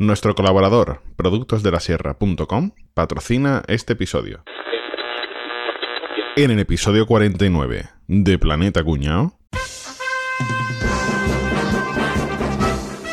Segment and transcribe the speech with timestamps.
[0.00, 4.42] Nuestro colaborador, productosdelasierra.com, patrocina este episodio.
[6.36, 9.34] En el episodio 49 de Planeta Cuñao.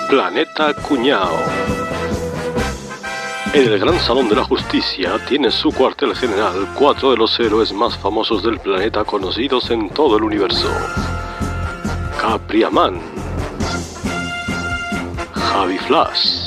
[0.09, 1.37] Planeta Cuñao.
[3.53, 7.73] En el Gran Salón de la Justicia tiene su cuartel general cuatro de los héroes
[7.73, 10.69] más famosos del planeta conocidos en todo el universo.
[12.21, 13.01] Capriaman,
[15.33, 16.46] Javi Flash,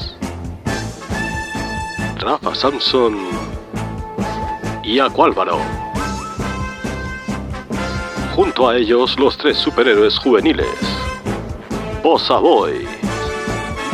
[2.21, 3.17] Rafa Samson
[4.85, 5.59] y Aquálvaro.
[8.37, 10.67] Junto a ellos los tres superhéroes juveniles,
[12.03, 12.87] Bossa Boy,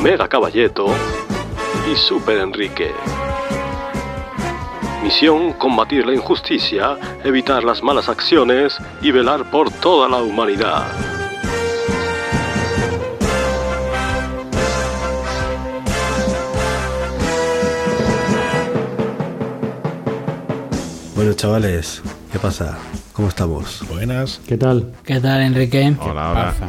[0.03, 0.87] Mega Caballeto
[1.91, 2.93] y Super Enrique.
[5.05, 11.16] Misión combatir la injusticia, evitar las malas acciones y velar por toda la humanidad.
[21.27, 22.79] Bueno, chavales, ¿qué pasa?
[23.13, 23.85] ¿Cómo estamos?
[23.89, 24.41] Buenas.
[24.47, 24.93] ¿Qué tal?
[25.05, 25.93] ¿Qué tal, Enrique?
[25.99, 26.55] Hola, hola.
[26.55, 26.69] Pasa.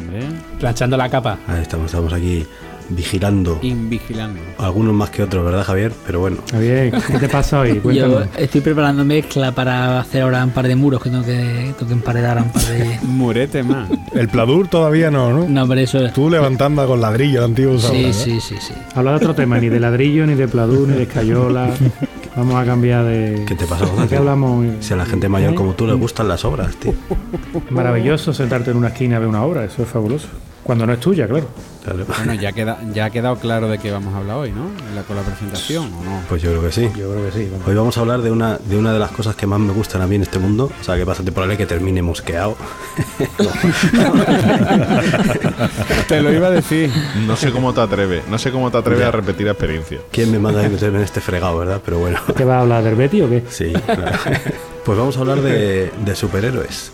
[0.59, 1.37] Planchando la capa.
[1.45, 2.43] Ahí estamos, estamos aquí
[2.89, 3.59] vigilando.
[3.61, 4.41] Invigilando.
[4.57, 5.91] Algunos más que otros, ¿verdad, Javier?
[6.07, 7.75] Pero bueno, Javier, ¿qué te pasa hoy?
[7.75, 8.29] Yo Cuéntame.
[8.35, 11.93] estoy preparando mezcla para hacer ahora un par de muros que tengo que, tengo que
[11.93, 12.99] emparedar a un par de...
[13.03, 13.87] Murete, man.
[14.11, 15.47] El Pladur todavía no, ¿no?
[15.47, 16.09] No, pero eso...
[16.09, 17.77] Tú levantando con ladrillo antiguo.
[17.77, 18.73] Sí, sí, sí, sí.
[18.95, 21.69] Habla de otro tema, ni de ladrillo, ni de pladur, ni de escayola.
[22.37, 23.45] Vamos a cambiar de.
[23.47, 24.63] ¿qué te pasa, ¿De qué hablamos?
[24.81, 26.93] Si a la gente mayor como tú les gustan las obras, tío.
[27.71, 30.27] Maravilloso sentarte en una esquina a ver una obra, eso es fabuloso.
[30.67, 31.47] Cuando no es tuya, claro.
[31.81, 32.05] Claro.
[32.05, 34.67] Bueno, ya, queda, ya ha quedado claro de qué vamos a hablar hoy, ¿no?
[34.89, 36.19] En la, con la presentación, ¿o no?
[36.27, 36.89] Pues yo creo que sí.
[36.93, 37.47] Yo creo que sí.
[37.49, 37.65] vamos.
[37.65, 40.01] Hoy vamos a hablar de una, de una de las cosas que más me gustan
[40.01, 40.69] a mí en este mundo.
[40.81, 42.57] O sea, que es bastante probable que termine mosqueado.
[46.09, 46.91] Te lo iba a decir.
[47.25, 49.99] No sé cómo te atreves, no sé cómo te atreves a repetir la experiencia.
[50.11, 51.81] ¿Quién me manda a meterme en este fregado, verdad?
[51.85, 53.43] Pero bueno, ¿Qué vas a hablar del Betty o qué?
[53.49, 53.71] sí.
[53.85, 54.17] claro.
[54.87, 56.93] Pues vamos a hablar de, de superhéroes.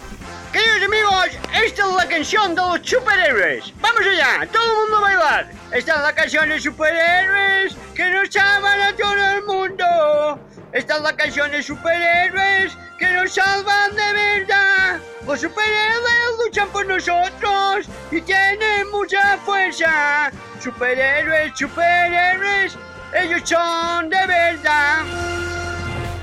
[2.14, 3.74] Canción de los superhéroes.
[3.82, 5.52] Vamos allá, todo el mundo a bailar.
[5.72, 10.40] Esta es la canción de superhéroes que nos salvan a todo el mundo.
[10.74, 15.00] Esta es la canción de superhéroes que nos salvan de verdad.
[15.26, 20.32] Los superhéroes luchan por nosotros y tienen mucha fuerza.
[20.62, 22.78] Superhéroes, superhéroes,
[23.16, 25.04] ellos son de verdad.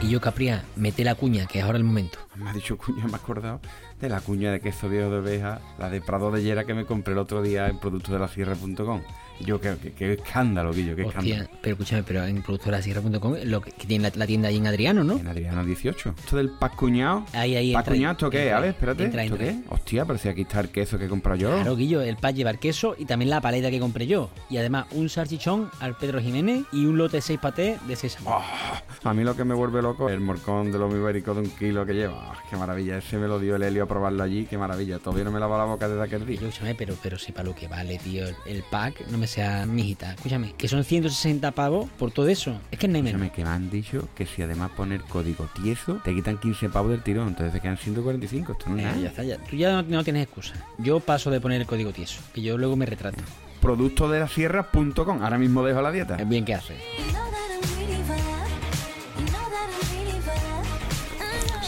[0.00, 2.20] Y yo, Capria, mete la cuña, que es ahora el momento.
[2.36, 3.60] Me ha dicho cuña, me he acordado
[4.00, 6.86] de la cuña de queso viejo de oveja, la de Prado de Llera que me
[6.86, 9.02] compré el otro día en productodelasierra.com.
[9.44, 11.58] Yo, qué, qué- qué escándalo, Guillo, qué Hostia, escándalo.
[11.62, 15.04] pero escúchame, pero en productorasierra.com, lo que, que tiene la, la tienda ahí en Adriano,
[15.04, 15.16] ¿no?
[15.18, 16.14] En Adriano 18.
[16.18, 17.24] Esto del pack cuñado.
[17.32, 17.94] Ahí, ahí, ¿Pack entra.
[17.94, 18.52] cuñado esto qué?
[18.52, 19.04] A ver, espérate.
[19.04, 19.56] entra, ¿Esto qué?
[19.68, 21.50] Hostia, pero si aquí está el queso que he comprado yo.
[21.50, 24.30] Claro, Guillo, el pack llevar queso y también la paleta que compré yo.
[24.48, 28.30] Y además un salchichón al Pedro Jiménez y un lote de 6 patés de sésamo.
[28.32, 31.40] Ah, a mí lo que me vuelve loco es el morcón de los ibérico de
[31.40, 32.32] un kilo que lleva.
[32.32, 32.98] Ah, qué maravilla.
[32.98, 34.46] Ese me lo dio el Helio a probarlo allí.
[34.46, 34.98] Qué maravilla.
[34.98, 36.40] Todavía no me lava la boca desde aquel día.
[36.40, 39.64] Escúchame, pero, pero si para lo que vale, tío, el, el pack, no me sea
[39.66, 40.12] mijita.
[40.14, 42.60] Escúchame, que son 160 pavos por todo eso.
[42.70, 43.20] Es que no hay menos.
[43.22, 46.90] Escúchame, que me han dicho que si además poner código tieso, te quitan 15 pavos
[46.90, 47.28] del tirón.
[47.28, 48.52] Entonces te quedan 145.
[48.52, 49.00] Esto no es Ya, nada.
[49.02, 49.38] ya está, ya.
[49.38, 50.54] Tú ya no, no tienes excusa.
[50.78, 53.18] Yo paso de poner el código tieso, que yo luego me retrato.
[53.60, 55.22] Productodelasierra.com.
[55.22, 56.16] Ahora mismo dejo la dieta.
[56.16, 56.74] Es bien que hace.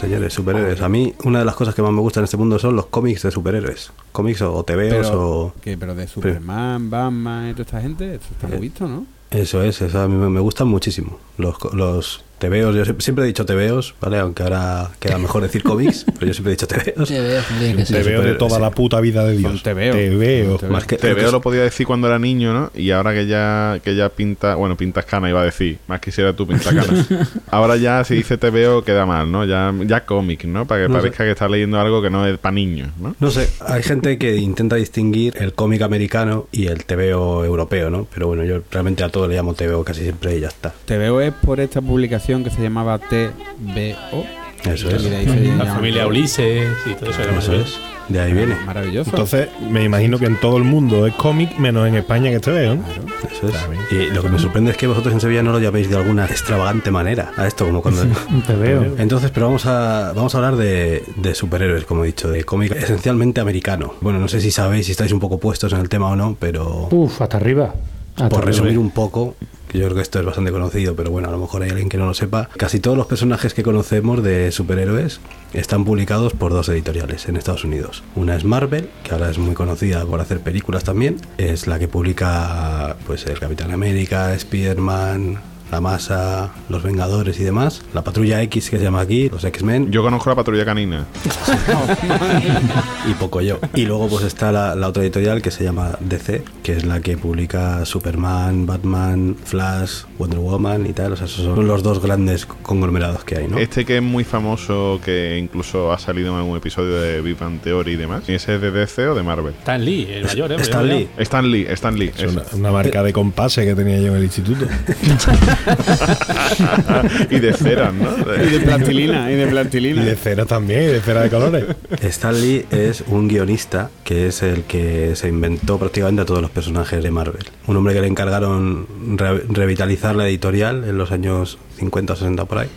[0.02, 0.80] Señores, superhéroes.
[0.82, 2.86] A mí, una de las cosas que más me gustan en este mundo son los
[2.86, 3.92] cómics de superhéroes.
[4.10, 5.52] Cómics o TVOs Pero, o.
[5.62, 5.78] ¿qué?
[5.78, 9.06] pero de Superman, Batman y toda esta gente, esto está muy Eh, visto, ¿no?
[9.30, 11.18] Eso es, eso a mí me me gustan muchísimo.
[11.38, 14.18] Los, los TVOs, yo siempre, he dicho TVOs, ¿vale?
[14.18, 16.66] Aunque ahora queda mejor decir cómics, pero yo siempre he dicho.
[16.66, 19.62] Te veo, tiene que Te veo de toda la puta vida de Dios.
[19.62, 19.94] Tebeo.
[19.94, 20.58] Te veo.
[20.58, 22.72] Son Más que, Te veo lo podía decir cuando era niño, ¿no?
[22.74, 26.32] Y ahora que ya, que ya pinta, bueno, pintas cana iba a decir, más quisiera
[26.32, 27.06] tú pintar cana.
[27.50, 29.44] ahora ya si dice te veo queda mal, ¿no?
[29.44, 30.66] Ya, ya cómic, ¿no?
[30.66, 31.00] Para que No sé.
[31.02, 33.14] parezca que estás leyendo algo que no es para niños, ¿no?
[33.20, 38.08] No sé, hay gente que intenta distinguir el cómic americano y el TVO europeo, ¿no?
[38.12, 40.74] Pero bueno, yo realmente a todo le llamo TVO casi siempre y ya está.
[40.84, 44.24] Te veo es por esta publicación que se llamaba TVO.
[44.64, 45.02] Eso Y es.
[45.10, 46.06] de ahí se La llama familia.
[46.06, 47.22] Ulises y todo eso.
[47.22, 47.78] era Eso es.
[48.08, 48.56] De ahí viene.
[48.66, 49.10] Maravilloso.
[49.10, 52.50] Entonces, me imagino que en todo el mundo es cómic, menos en España que te
[52.50, 52.74] veo.
[52.76, 52.82] ¿no?
[53.30, 53.54] Eso es.
[53.92, 56.26] Y lo que me sorprende es que vosotros en Sevilla no lo llaméis de alguna
[56.26, 58.02] extravagante manera a esto, como cuando...
[58.46, 58.94] Te veo.
[58.98, 62.72] Entonces, pero vamos a, vamos a hablar de, de superhéroes, como he dicho, de cómic
[62.72, 63.94] esencialmente americano.
[64.00, 66.36] Bueno, no sé si sabéis, si estáis un poco puestos en el tema o no,
[66.38, 67.74] pero Uf, hasta arriba.
[68.16, 68.46] Hasta por arriba.
[68.52, 69.36] resumir un poco,
[69.78, 71.96] yo creo que esto es bastante conocido, pero bueno, a lo mejor hay alguien que
[71.96, 72.48] no lo sepa.
[72.56, 75.20] Casi todos los personajes que conocemos de superhéroes
[75.52, 78.02] están publicados por dos editoriales en Estados Unidos.
[78.14, 81.88] Una es Marvel, que ahora es muy conocida por hacer películas también, es la que
[81.88, 87.82] publica pues el Capitán América, Spider-Man, la Masa, los Vengadores y demás.
[87.94, 91.06] La Patrulla X que se llama aquí, los X-Men Yo conozco la patrulla canina.
[93.10, 93.58] y poco yo.
[93.74, 97.00] Y luego pues está la, la otra editorial que se llama DC, que es la
[97.00, 101.14] que publica Superman, Batman, Flash, Wonder Woman y tal.
[101.14, 103.56] O sea, esos son los dos grandes conglomerados que hay, ¿no?
[103.56, 107.60] Este que es muy famoso, que incluso ha salido en algún episodio de Big Bang
[107.60, 108.24] Theory y demás.
[108.28, 109.54] ¿Y ese es de DC o de Marvel?
[109.60, 110.56] Stan Lee, el mayor, ¿eh?
[110.60, 111.08] Stan Lee.
[111.16, 112.12] Stan Lee, Stan Lee.
[112.14, 114.66] Es una, una marca de compases que tenía yo en el instituto.
[117.30, 118.10] y de ceras, ¿no?
[118.42, 120.04] Y de plastilina, y de Y plastilina.
[120.04, 121.64] de cera también, y de cera de colores.
[122.02, 126.50] Stan Lee es un guionista que es el que se inventó prácticamente a todos los
[126.50, 127.44] personajes de Marvel.
[127.66, 128.86] Un hombre que le encargaron
[129.16, 132.68] re- revitalizar la editorial en los años 50 o 60 por ahí.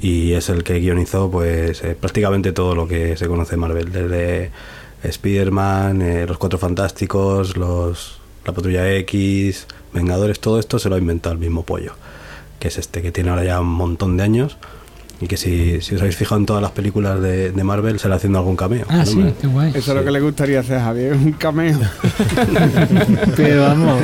[0.00, 3.90] Y es el que guionizó pues eh, prácticamente todo lo que se conoce de Marvel,
[3.90, 4.50] desde
[5.02, 10.98] Spider-Man, eh, los Cuatro Fantásticos, los, la Patrulla X, Vengadores, todo esto se lo ha
[10.98, 11.94] inventado el mismo pollo,
[12.58, 14.56] que es este, que tiene ahora ya un montón de años
[15.20, 18.08] y que si, si os habéis fijado en todas las películas de, de Marvel, se
[18.08, 18.86] le haciendo algún cameo.
[18.88, 19.70] Ah, sí, qué guay.
[19.74, 21.76] Eso es lo que le gustaría hacer a Javier, un cameo.
[23.36, 24.00] Pero vamos,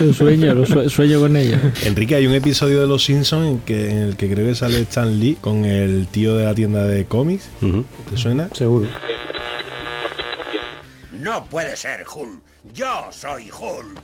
[0.00, 1.58] lo sueño, lo sue- sueño con ello.
[1.84, 4.80] Enrique, hay un episodio de Los Simpsons en, que, en el que creo que sale
[4.80, 7.48] Stan Lee con el tío de la tienda de cómics.
[8.10, 8.48] ¿Te suena?
[8.54, 8.88] Seguro.
[11.20, 12.40] No puede ser, Hulk.
[12.72, 14.00] Yo soy Hulk.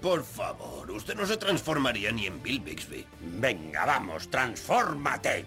[0.00, 3.06] Por favor, usted no se transformaría ni en Bill Bixby.
[3.20, 5.44] Venga, vamos, transfórmate.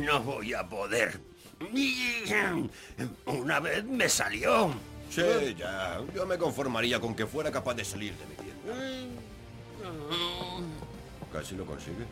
[0.00, 1.20] No voy a poder.
[3.26, 4.74] Una vez me salió.
[5.10, 6.00] Sí, ya.
[6.14, 8.60] Yo me conformaría con que fuera capaz de salir de mi dieta.
[11.32, 12.04] Casi lo consigue.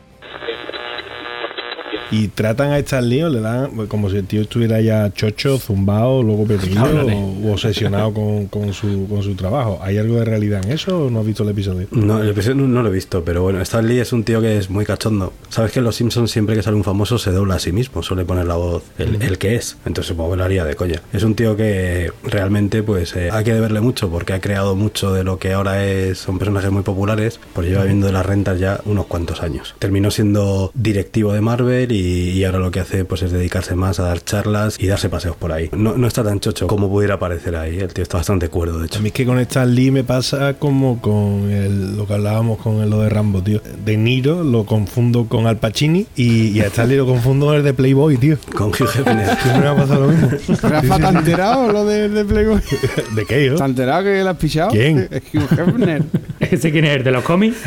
[2.11, 5.57] Y tratan a Lee o le dan pues, como si el tío estuviera ya chocho,
[5.59, 9.79] zumbado, luego perdido o, obsesionado con, con su, con su trabajo.
[9.81, 11.87] ¿Hay algo de realidad en eso o no has visto el episodio?
[11.91, 14.57] No, el episodio no, lo he visto, pero bueno, Stan Lee es un tío que
[14.57, 15.33] es muy cachondo.
[15.49, 18.01] Sabes que en Los Simpsons siempre que sale un famoso se dobla a sí mismo,
[18.03, 19.77] suele poner la voz el, el que es.
[19.85, 21.01] Entonces supongo que lo haría de coña.
[21.13, 25.13] Es un tío que realmente pues eh, hay que deberle mucho porque ha creado mucho
[25.13, 28.59] de lo que ahora es, son personajes muy populares, porque lleva viendo de las rentas
[28.59, 29.75] ya unos cuantos años.
[29.79, 33.99] Terminó siendo directivo de Marvel y, y ahora lo que hace pues es dedicarse más
[33.99, 35.69] a dar charlas y darse paseos por ahí.
[35.71, 38.85] No, no está tan chocho como pudiera parecer ahí, el tío está bastante cuerdo de
[38.87, 38.99] hecho.
[38.99, 42.57] A mí es que con Stan Lee me pasa como con el- lo que hablábamos
[42.59, 43.61] con el, lo de Rambo, tío.
[43.85, 47.55] De Niro lo confundo con Al Pacini y, y a Stan Lee lo confundo con
[47.55, 48.37] el de Playboy, tío.
[48.55, 49.37] Con Hugh Hefner.
[49.41, 50.29] Siempre me ha pasado lo mismo.
[50.69, 52.61] Rafa, ¿te has enterado lo de, de Playboy?
[53.15, 53.55] ¿De qué, yo?
[53.55, 54.71] ¿Te enterado que le has pichado?
[54.71, 55.07] ¿Quién?
[55.11, 56.03] Es Hugh Hefner.
[56.51, 56.97] ¿Ese quién es?
[56.97, 57.57] ¿El de los cómics?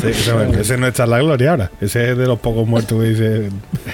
[0.00, 1.70] Sí, ese, ese no está en la gloria ahora.
[1.80, 3.48] Ese es de los pocos muertos que dice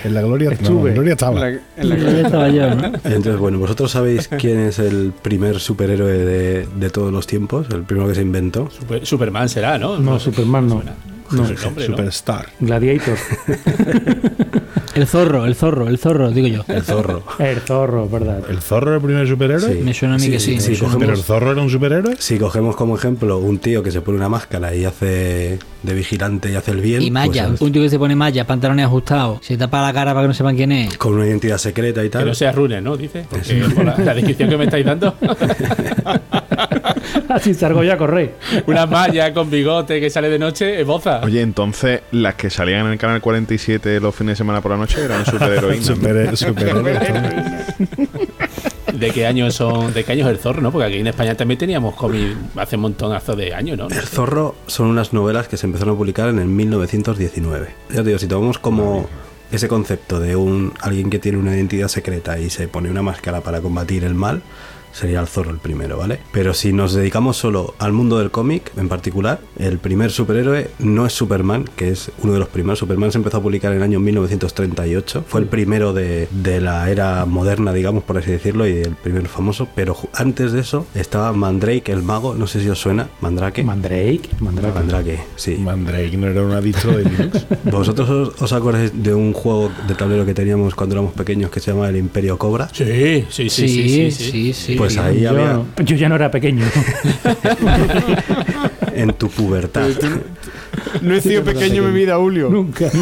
[0.04, 0.50] en la gloria.
[0.50, 0.90] No, Estuve.
[0.90, 1.40] en la gloria En estaba.
[1.40, 2.86] la- en la- Ya estaba yo, ¿no?
[3.04, 7.66] Entonces, bueno, ¿vosotros sabéis quién es el primer superhéroe de, de todos los tiempos?
[7.70, 8.70] El primero que se inventó.
[8.70, 9.98] Super- Superman será, ¿no?
[9.98, 10.82] No, Superman no.
[11.30, 11.46] ¿no?
[11.46, 12.46] Superstar.
[12.60, 13.16] Gladiator.
[14.94, 16.64] El zorro, el zorro, el zorro, digo yo.
[16.68, 17.22] El zorro.
[17.38, 18.42] El zorro, ¿verdad?
[18.48, 19.72] ¿El zorro era el primer superhéroe?
[19.72, 19.78] Sí.
[19.82, 20.60] Me suena a mí que sí.
[20.60, 22.16] sí, ¿Pero el zorro era un superhéroe?
[22.18, 26.50] Si cogemos como ejemplo un tío que se pone una máscara y hace de vigilante
[26.50, 27.02] y hace el bien.
[27.02, 30.12] Y malla, pues, un tío que se pone malla, pantalones ajustados, se tapa la cara
[30.12, 30.96] para que no sepan quién es.
[30.98, 32.26] con una identidad secreta y Que tal.
[32.26, 32.96] no sea Runner, ¿no?
[32.96, 33.24] Dice.
[33.30, 35.14] Porque por la, la descripción que me estáis dando.
[37.28, 38.34] Así salgo yo a correr.
[38.66, 41.20] Una malla con bigote que sale de noche, es boza.
[41.22, 44.78] Oye, entonces las que salían en el canal 47 los fines de semana por la
[44.78, 46.38] noche eran superheroínas.
[46.38, 46.80] Super.
[48.92, 49.94] ¿De qué año son?
[49.94, 50.72] ¿De qué año es el zorro, no?
[50.72, 53.88] Porque aquí en España también teníamos cómic hace un montonazo de años, ¿no?
[53.88, 57.68] El Zorro son unas novelas que se empezaron a publicar en el 1919.
[57.90, 59.08] Ya te digo, si tomamos como
[59.52, 63.40] ese concepto de un alguien que tiene una identidad secreta y se pone una máscara
[63.40, 64.42] para combatir el mal,
[64.92, 66.20] sería el Zorro el primero, ¿vale?
[66.32, 71.06] Pero si nos dedicamos solo al mundo del cómic en particular, el primer superhéroe no
[71.06, 72.78] es Superman, que es uno de los primeros.
[72.78, 75.24] Superman se empezó a publicar en el año 1938.
[75.26, 79.28] Fue el primero de, de la era moderna, digamos, por así decirlo, y el primero
[79.28, 79.68] famoso.
[79.74, 83.62] Pero antes de eso estaba Mandrake, el mago, no sé si os suena, Mandrake.
[83.62, 84.28] Mandrake.
[84.40, 84.74] Mandrake.
[84.74, 85.56] Mandrake, sí.
[85.56, 87.46] Mandrake no era una distro de Linux.
[87.64, 91.60] ¿Vosotros os, os acordáis de un juego de tablero que teníamos cuando éramos pequeños que
[91.60, 92.68] se llama el Imperio Cobra?
[92.72, 92.84] Sí,
[93.28, 94.10] sí, sí, sí, sí.
[94.10, 94.52] sí.
[94.52, 94.79] sí.
[94.80, 96.64] Pues ahí yo, había no- yo ya no era pequeño.
[98.94, 99.88] en tu pubertad.
[101.02, 102.48] No he sido pequeño en mi vida, Julio.
[102.50, 102.86] Nunca.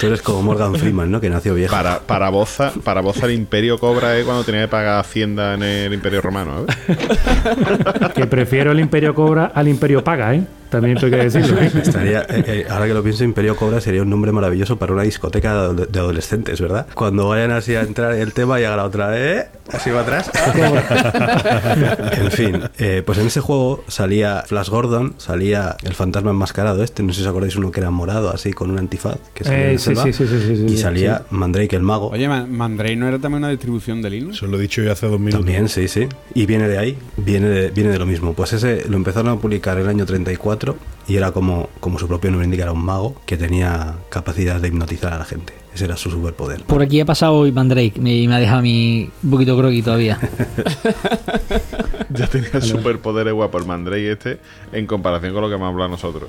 [0.00, 1.20] Tú eres como Morgan Freeman, ¿no?
[1.20, 1.72] Que nació viejo.
[1.74, 5.62] Para, para Boza, para Boza el imperio cobra es cuando tenía que pagar Hacienda en
[5.62, 6.66] el imperio romano.
[6.66, 6.96] ¿eh?
[8.14, 10.42] Que prefiero el Imperio Cobra al Imperio Paga, ¿eh?
[10.72, 11.60] También tengo que decirlo.
[11.60, 11.70] ¿eh?
[11.82, 15.02] Estaría, eh, eh, ahora que lo pienso, Imperio Cobra sería un nombre maravilloso para una
[15.02, 16.86] discoteca de, ado- de adolescentes, ¿verdad?
[16.94, 19.46] Cuando vayan así a entrar en el tema y haga la otra, ¿eh?
[19.72, 20.30] Así va atrás.
[22.12, 27.02] en fin, eh, pues en ese juego salía Flash Gordon, salía el fantasma enmascarado este,
[27.02, 29.64] no sé si os acordáis uno que era morado, así con un antifaz, que salía
[29.64, 31.24] en Eh, la sí, selva, sí, sí, sí, sí, sí, y salía sí.
[31.36, 32.08] Mandrake el mago.
[32.10, 34.36] Oye, Ma- Mandrake no era también una distribución de Linux.
[34.36, 35.40] Eso lo he dicho yo hace dos minutos.
[35.40, 36.06] También, sí, sí.
[36.34, 38.34] Y viene de ahí, viene de, viene de lo mismo.
[38.34, 40.61] Pues ese lo empezaron a publicar en el año 34
[41.08, 44.68] y era como, como su propio nombre indica, era un mago que tenía capacidad de
[44.68, 45.52] hipnotizar a la gente.
[45.74, 46.62] Ese era su superpoder.
[46.64, 50.18] Por aquí ha pasado hoy Mandrake y me ha dejado un poquito groggy todavía.
[52.14, 54.38] Ya tenía superpoderes guapo el Mandrake este
[54.72, 56.28] en comparación con lo que hemos hablado nosotros.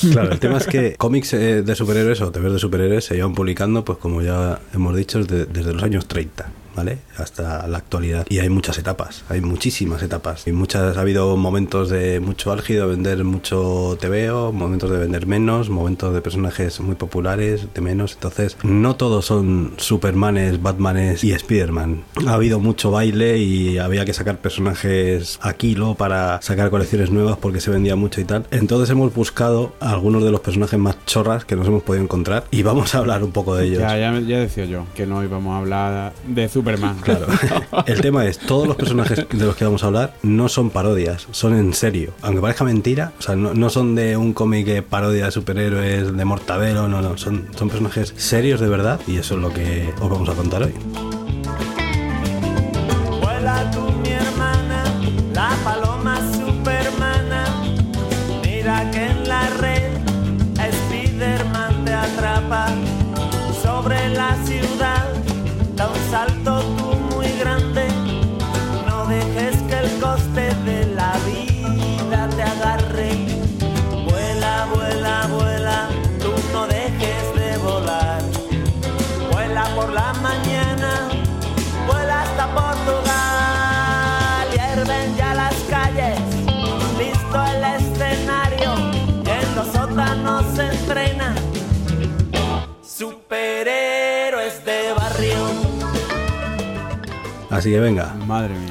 [0.00, 3.34] Claro, el tema es que cómics eh, de superhéroes o TVs de superhéroes se llevan
[3.34, 6.50] publicando, pues como ya hemos dicho, desde, desde los años 30.
[6.78, 6.98] ¿Vale?
[7.16, 8.24] Hasta la actualidad.
[8.28, 10.46] Y hay muchas etapas, hay muchísimas etapas.
[10.46, 15.70] Y muchas, ha habido momentos de mucho álgido, vender mucho TVO, momentos de vender menos,
[15.70, 18.14] momentos de personajes muy populares, de menos.
[18.14, 22.04] Entonces, no todos son Supermanes, Batmanes y Spiderman.
[22.28, 27.38] Ha habido mucho baile y había que sacar personajes a kilo para sacar colecciones nuevas
[27.38, 28.46] porque se vendía mucho y tal.
[28.52, 32.62] Entonces hemos buscado algunos de los personajes más chorras que nos hemos podido encontrar y
[32.62, 33.80] vamos a hablar un poco de ellos.
[33.80, 36.67] Ya, ya, ya decía yo que no íbamos a hablar de Superman.
[37.02, 37.26] Claro.
[37.86, 41.26] El tema es, todos los personajes de los que vamos a hablar no son parodias,
[41.30, 42.12] son en serio.
[42.22, 46.16] Aunque parezca mentira, o sea, no, no son de un cómic que parodia de superhéroes,
[46.16, 49.92] de Mortadelo, no, no, son, son personajes serios de verdad y eso es lo que
[50.00, 50.74] os vamos a contar hoy.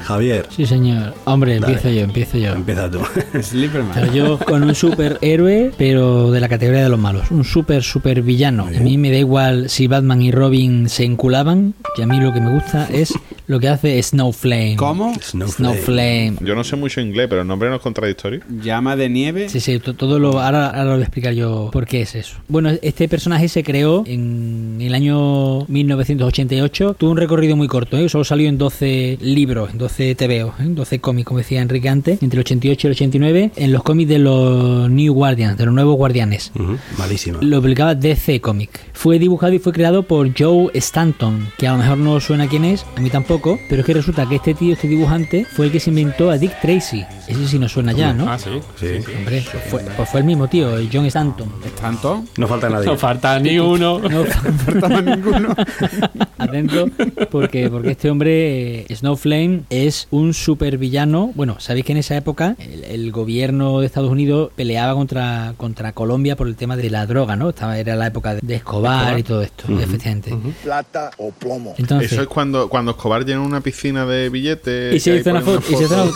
[0.02, 0.46] Javier.
[0.50, 1.14] Sí, señor.
[1.24, 1.72] Hombre, Dale.
[1.74, 2.52] empiezo yo, empiezo yo.
[2.52, 3.00] Empieza tú.
[3.42, 3.92] Slipperman.
[3.94, 7.30] Pero yo con un superhéroe, pero de la categoría de los malos.
[7.30, 8.66] Un super, super villano.
[8.66, 12.32] A mí me da igual si Batman y Robin se enculaban, que a mí lo
[12.32, 13.14] que me gusta es
[13.48, 14.76] lo que hace Snowflame.
[14.76, 15.12] ¿Cómo?
[15.20, 16.34] Snowflame.
[16.40, 18.40] Yo no sé mucho inglés, pero el nombre no es contradictorio.
[18.62, 19.48] Llama de nieve.
[19.48, 20.38] Sí, sí, to- todo lo.
[20.40, 22.36] Ahora, ahora lo voy a explicar yo por qué es eso.
[22.46, 26.94] Bueno, este personaje se creó en el año 1988.
[26.98, 28.08] Tuvo un recorrido muy corto, ¿eh?
[28.08, 30.64] solo salió en 12 libros, en 12 TVO, ¿eh?
[30.68, 34.08] 12 cómics, como decía Enrique antes, entre el 88 y el 89, en los cómics
[34.08, 36.52] de los New Guardians, de los nuevos guardianes.
[36.98, 37.38] Malísima.
[37.40, 38.70] Lo publicaba DC Comic.
[38.92, 42.64] Fue dibujado y fue creado por Joe Stanton, que a lo mejor no suena quién
[42.64, 43.37] es, a mí tampoco,
[43.68, 46.38] pero es que resulta que este tío, este dibujante, fue el que se inventó a
[46.38, 47.04] Dick Tracy.
[47.26, 48.30] Ese sí nos suena ya, ¿no?
[48.30, 48.50] Ah, sí.
[48.80, 48.86] Sí.
[49.18, 51.48] Hombre, pues fue, pues fue el mismo tío, el John Stanton.
[51.80, 52.24] ¿Tanto?
[52.36, 52.86] No falta nadie.
[52.86, 53.98] No falta ni uno.
[54.08, 55.54] No faltaba ninguno.
[56.38, 56.88] Atento,
[57.30, 61.32] porque, porque este hombre, eh, Snowflame, es un supervillano.
[61.34, 65.92] Bueno, sabéis que en esa época el, el gobierno de Estados Unidos peleaba contra, contra
[65.92, 67.50] Colombia por el tema de la droga, ¿no?
[67.50, 69.18] Estaba, era la época de, Escobar, Escobar.
[69.18, 70.34] y todo esto, Ujú, efectivamente.
[70.62, 71.74] Plata o plomo.
[71.76, 74.94] Entonces- Eso es cuando, cuando Escobar llena una piscina de billetes.
[74.96, 75.62] Y se hizo una foto.
[75.70, 76.12] Y se hizo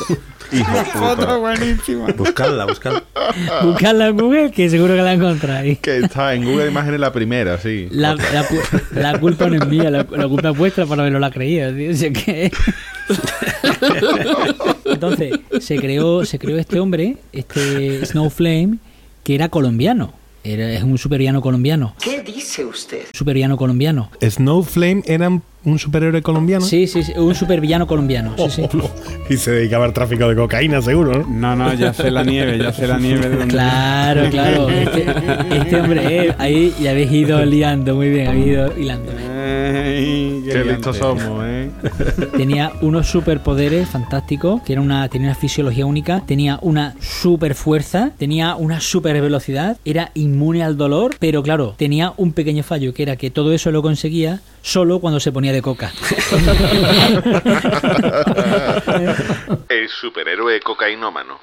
[0.53, 1.41] una foto.
[1.41, 2.07] Buenísima.
[2.17, 3.03] Buscadla, buscadla.
[3.63, 5.79] Buscarla en Google, que seguro que la encontráis.
[5.79, 7.89] Que está en Google Imágenes la primera, sí.
[7.91, 8.61] La, la cu-
[8.95, 11.91] la culpa no es mía, la, la culpa es vuestra por haberlo la creído, tío.
[11.91, 12.51] O sea que-
[14.85, 18.79] Entonces, se creó, se creó este hombre, este Snowflame,
[19.25, 20.15] que era colombiano.
[20.45, 21.95] Era, es un supervillano colombiano.
[22.03, 23.03] ¿Qué dice usted?
[23.13, 24.11] Supervillano colombiano.
[24.21, 25.29] Snowflame era
[25.65, 26.65] un superhéroe colombiano.
[26.65, 28.35] Sí, sí, sí, un supervillano colombiano.
[28.37, 28.69] Sí, sí.
[29.31, 31.27] Y se dedicaba al tráfico de cocaína, seguro, ¿no?
[31.29, 33.55] No, no, ya sé la nieve, ya sé la nieve de donde.
[33.55, 34.69] Claro, claro.
[34.83, 35.07] Este,
[35.57, 39.13] este hombre, eh, ahí ya habéis ido liando, muy bien, habéis ido hilando.
[39.13, 40.65] Qué liante.
[40.65, 41.62] listos somos, ¿eh?
[42.37, 48.13] Tenía unos superpoderes fantásticos, que era una, tenía una fisiología única, tenía una super fuerza,
[48.19, 53.03] tenía una super velocidad, era inmune al dolor, pero claro, tenía un pequeño fallo, que
[53.03, 55.93] era que todo eso lo conseguía solo cuando se ponía de coca.
[59.69, 61.39] El superhéroe cocainómano.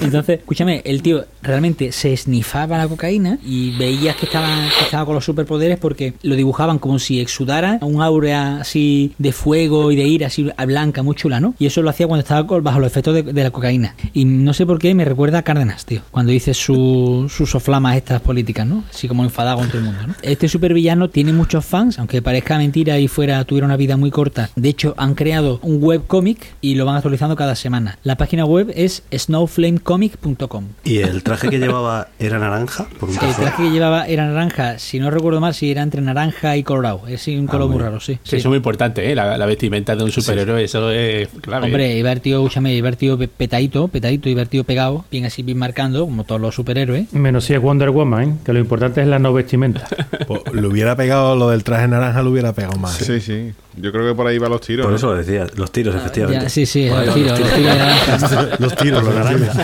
[0.00, 5.04] Entonces, escúchame, el tío realmente se esnifaba la cocaína y veías que estaba, que estaba
[5.04, 8.81] con los superpoderes porque lo dibujaban como si exudara un aura así
[9.18, 11.54] de fuego y de ira así blanca, muy chula, ¿no?
[11.58, 13.94] Y eso lo hacía cuando estaba bajo los efectos de, de la cocaína.
[14.12, 17.96] Y no sé por qué me recuerda a Cárdenas, tío, cuando dice su- sus soflamas
[17.96, 18.84] estas políticas, ¿no?
[18.90, 20.14] Así como enfadado con todo el mundo, ¿no?
[20.22, 24.50] Este supervillano tiene muchos fans, aunque parezca mentira y fuera tuviera una vida muy corta.
[24.56, 27.98] De hecho, han creado un webcómic y lo van actualizando cada semana.
[28.04, 30.64] La página web es snowflamecomic.com.
[30.84, 32.86] ¿Y el traje que llevaba era naranja?
[32.98, 36.00] Por un El traje que llevaba era naranja, si no recuerdo mal, si era entre
[36.02, 37.02] naranja y colorado.
[37.08, 38.18] Es un color muy raro, sí.
[38.22, 39.14] Sí, eso es muy importante, ¿eh?
[39.14, 41.66] La, la vestimenta de un superhéroe, eso es clave.
[41.66, 45.26] Hombre, iba el tío, escúchame, iba el tío petadito, petadito, iba el tío pegado, bien
[45.26, 47.12] así, bien marcando, como todos los superhéroes.
[47.12, 48.34] Menos si es Wonder Woman, ¿eh?
[48.44, 49.86] que lo importante es la no vestimenta.
[50.26, 52.94] Pues le hubiera pegado lo del traje naranja, le hubiera pegado más.
[52.94, 53.52] Sí, sí.
[53.76, 54.84] Yo creo que por ahí van los tiros.
[54.84, 54.96] Por ¿no?
[54.96, 56.44] eso lo decía, los tiros, efectivamente.
[56.44, 58.56] Ya, sí, sí, los tiros, los tiros de naranja.
[58.58, 59.56] Los tiros, los naranjas.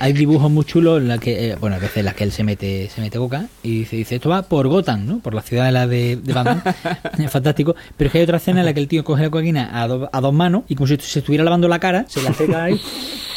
[0.00, 2.32] Hay dibujos muy chulos en la que, eh, bueno, a veces en las que él
[2.32, 5.18] se mete, se mete boca y dice, dice, esto va por Gotham, ¿no?
[5.20, 6.62] Por la ciudad de la de, de Batman.
[7.18, 7.76] es fantástico.
[7.96, 9.86] Pero es que hay otra escena en la que el tío coge la cocaína a,
[9.88, 12.64] do- a dos manos y como si se estuviera lavando la cara, se la acerca
[12.64, 12.80] ahí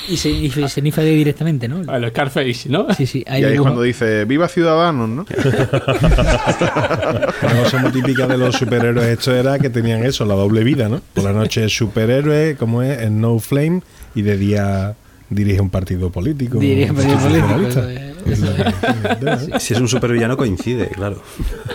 [0.07, 1.81] y se, y se nifa de directamente, ¿no?
[1.91, 2.93] A los Scarface, ¿no?
[2.93, 3.23] Sí, sí.
[3.27, 5.25] Y ahí es cuando dice, viva Ciudadanos, ¿no?
[7.41, 10.87] Una cosa muy típica de los superhéroes esto era que tenían eso, la doble vida,
[10.87, 11.01] ¿no?
[11.13, 13.81] Por la noche es superhéroe, como es, en No Flame,
[14.13, 14.95] y de día
[15.29, 16.59] dirige un partido político.
[16.59, 17.81] Dirige un partido político.
[19.59, 21.21] Si es un supervillano coincide, claro.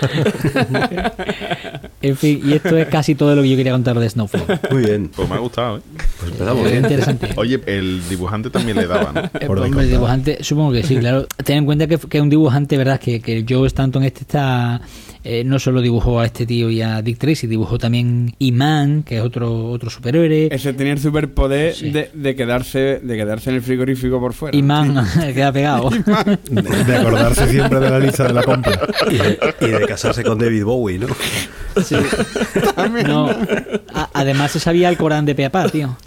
[2.02, 4.72] En fin, y esto es casi todo lo que yo quería contar de Snowflake.
[4.72, 5.10] Muy bien.
[5.14, 5.80] Pues me ha gustado, ¿eh?
[6.18, 6.84] Pues empezamos Muy bien.
[6.84, 7.28] interesante.
[7.36, 9.20] Oye, el dibujante también le daba, ¿no?
[9.40, 11.26] Eh, hombre, el dibujante, supongo que sí, claro.
[11.44, 12.98] Ten en cuenta que, que es un dibujante, ¿verdad?
[12.98, 14.80] Que, que Joe Stanton este está.
[15.24, 19.18] Eh, no solo dibujó a este tío y a Dick Tracy, dibujó también Iman, que
[19.18, 20.48] es otro otro superhéroe.
[20.50, 24.56] Ese tenía el superpoder de, de quedarse de quedarse en el frigorífico por fuera.
[24.56, 25.90] Iman queda pegado.
[25.90, 28.80] De, de acordarse siempre de la lista de la compra.
[29.10, 31.08] Y de, y de casarse con David Bowie, ¿no?
[31.84, 31.96] Sí.
[33.06, 33.30] No,
[33.94, 35.96] a- además se sabía el Corán de Peapá, tío.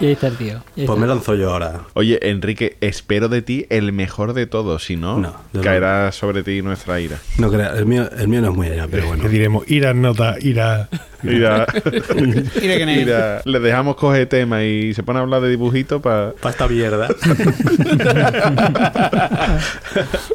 [0.00, 0.62] Y ahí está el tío.
[0.74, 0.96] Pues está.
[0.96, 1.82] me lanzo yo ahora.
[1.92, 7.00] Oye, Enrique, espero de ti el mejor de todos, si no, caerá sobre ti nuestra
[7.00, 7.18] ira.
[7.36, 9.22] No creas, el mío, el mío no es muy allá, pero bueno.
[9.24, 10.88] Le diremos, ira nota, ira.
[11.22, 13.42] Ira, Ira que ira.
[13.44, 16.32] le dejamos coger tema y se pone a hablar de dibujitos para...
[16.32, 17.08] Para esta mierda.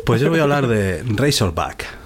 [0.06, 2.05] pues yo voy a hablar de Razorback.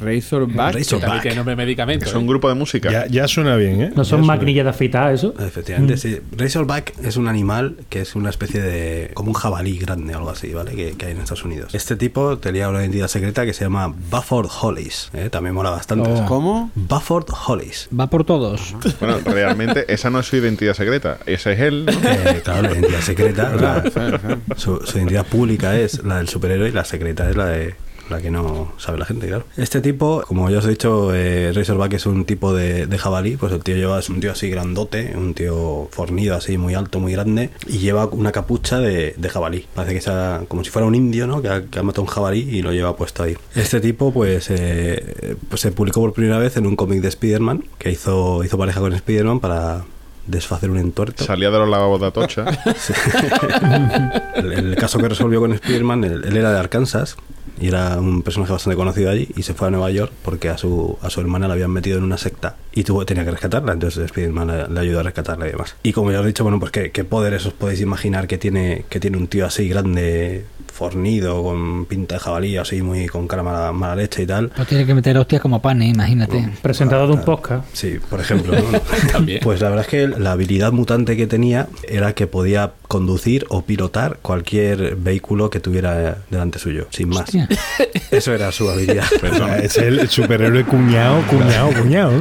[0.00, 0.56] Razorback.
[0.56, 1.22] También Razorback.
[1.22, 2.04] tiene nombre de medicamento.
[2.06, 2.18] Es ¿eh?
[2.18, 2.90] un grupo de música.
[2.90, 3.92] Ya, ya suena bien, ¿eh?
[3.94, 5.34] No son maquinillas de afeitar, eso.
[5.38, 6.18] Efectivamente, sí.
[6.36, 9.10] Razorback es un animal que es una especie de.
[9.14, 10.72] como un jabalí grande o algo así, ¿vale?
[10.74, 11.74] Que, que hay en Estados Unidos.
[11.74, 15.10] Este tipo tenía una identidad secreta que se llama Bufford Hollis.
[15.14, 15.28] ¿eh?
[15.30, 16.10] También mola bastante.
[16.10, 16.24] Oh.
[16.26, 16.70] ¿Cómo?
[16.74, 17.88] Bufford Hollis.
[17.98, 18.74] Va por todos.
[19.00, 21.18] Bueno, realmente esa no es su identidad secreta.
[21.26, 21.86] Ese es él.
[21.86, 21.92] ¿no?
[21.92, 23.54] Eh, claro, la identidad secreta.
[23.56, 23.84] la-
[24.56, 27.74] su, su identidad pública es la del superhéroe y la secreta es la de
[28.10, 29.44] la que no sabe la gente, claro.
[29.56, 33.36] Este tipo, como ya os he dicho, eh, Razorback es un tipo de, de jabalí,
[33.36, 37.00] pues el tío lleva, es un tío así grandote, un tío fornido así, muy alto,
[37.00, 39.66] muy grande, y lleva una capucha de, de jabalí.
[39.74, 41.42] Parece que sea como si fuera un indio, ¿no?
[41.42, 43.36] Que ha, que ha matado un jabalí y lo lleva puesto ahí.
[43.54, 47.64] Este tipo, pues, eh, pues se publicó por primera vez en un cómic de Spider-Man,
[47.78, 49.84] que hizo, hizo pareja con Spider-Man para
[50.26, 51.24] desfacer un entuerto.
[51.24, 52.44] Salía de los lavabos de Atocha.
[54.36, 57.16] el, el caso que resolvió con Spider-Man, él, él era de Arkansas
[57.60, 60.58] y era un personaje bastante conocido allí y se fue a Nueva York porque a
[60.58, 63.72] su, a su hermana la habían metido en una secta y tuvo, tenía que rescatarla,
[63.72, 65.74] entonces Spider-Man le, ayudó a rescatarla y demás.
[65.82, 68.38] Y como ya os he dicho, bueno, pues qué, qué poderes os podéis imaginar que
[68.38, 70.44] tiene, que tiene un tío así grande,
[70.78, 74.50] fornido, con pinta de jabalí, así muy con cara mala, mala leche y tal.
[74.50, 76.50] Pues tiene que meter hostias como panes, imagínate.
[76.62, 77.64] Presentador de un podcast.
[77.72, 78.54] Sí, por ejemplo.
[78.54, 78.78] ¿no?
[79.42, 83.62] Pues la verdad es que la habilidad mutante que tenía era que podía conducir o
[83.62, 87.22] pilotar cualquier vehículo que tuviera delante suyo, sin más.
[87.22, 87.48] Hostia.
[88.10, 89.06] Eso era su habilidad.
[89.62, 92.12] Es el superhéroe cuñado, cuñado, cuñado.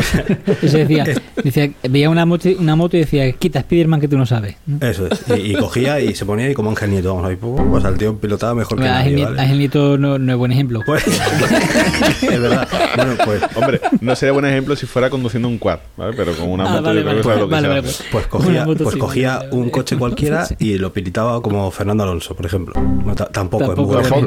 [0.62, 1.04] Eso decía,
[1.42, 4.56] decía, veía una moto, una moto y decía, quita Spiderman que tú no sabes.
[4.80, 5.24] Eso es.
[5.38, 7.14] Y, y cogía y se ponía ahí como Ángel Nieto.
[7.14, 7.36] Vamos
[7.70, 9.40] pues al tío pilotaba mejor que Ángel, nadie, ¿vale?
[9.40, 10.80] Ángel Nieto no, no es buen ejemplo.
[10.90, 11.04] Pues,
[12.22, 12.68] es verdad.
[12.96, 16.14] Bueno, pues, Hombre, no sería buen ejemplo si fuera conduciendo un quad, ¿vale?
[16.16, 17.88] Pero con una Ah, moto vale, yo creo que vale, lo que vale, se vale,
[17.88, 18.04] hace.
[18.10, 19.70] pues Una cogía, moto pues sí, cogía vale, vale, un vale.
[19.72, 22.74] coche cualquiera y lo pilotaba como Fernando Alonso, por ejemplo.
[22.80, 24.22] No, tampoco, Tampoco, es muy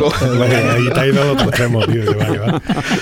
[1.09, 2.03] ido otro extremo, tío.
[2.05, 2.53] que.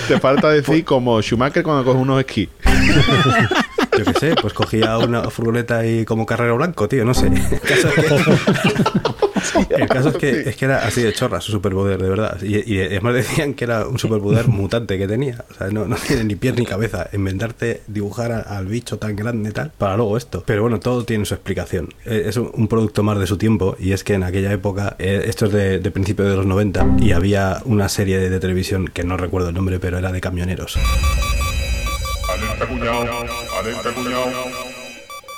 [0.08, 2.48] Te falta decir como Schumacher cuando coge unos esquís.
[3.98, 7.26] Yo qué sé, pues cogía una furgoneta y como carrero blanco, tío, no sé.
[7.52, 11.52] El caso es que, el caso es que, es que era así de chorra su
[11.52, 12.38] superpoder, de verdad.
[12.42, 15.44] Y, y además decían que era un superpoder mutante que tenía.
[15.50, 17.08] O sea, no, no tiene ni pies ni cabeza.
[17.12, 20.42] Inventarte, dibujar a- al bicho tan grande y tal, para luego esto.
[20.46, 21.92] Pero bueno, todo tiene su explicación.
[22.06, 25.24] Eh, Es un, producto más de su tiempo y es que en aquella época, eh,
[25.26, 28.88] esto es de, de principios de los 90, y había una serie de, de televisión
[28.88, 30.78] que no recuerdo el nombre, pero era de camioneros.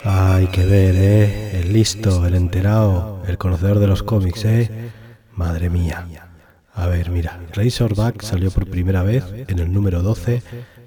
[0.04, 1.60] Hay que ver, ¿eh?
[1.60, 4.70] El listo, el enterado, el conocedor de los cómics, ¿eh?
[5.34, 6.06] Madre mía.
[6.74, 10.42] A ver, mira, Razorback salió por primera vez en el número 12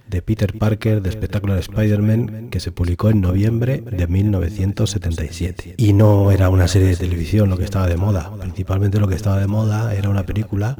[0.08, 5.76] de Peter Parker de Spectacular Spider-Man que se publicó en noviembre de 1977.
[5.78, 8.32] Y no era una serie de televisión lo que estaba de moda.
[8.40, 10.78] Principalmente lo que estaba de moda era una película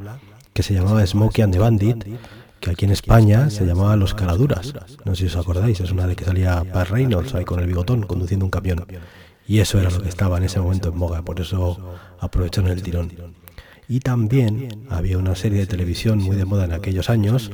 [0.54, 2.06] que se llamaba Smokey and the Bandit,
[2.70, 4.74] aquí en España se llamaba Los Caladuras.
[5.06, 7.68] No sé si os acordáis, es una de que salía Pat Reynolds ahí con el
[7.68, 8.86] bigotón conduciendo un camión.
[9.48, 11.78] Y eso era lo que estaba en ese momento en boga, por eso
[12.20, 13.12] aprovecharon el tirón.
[13.88, 17.52] Y también había una serie de televisión muy de moda en aquellos años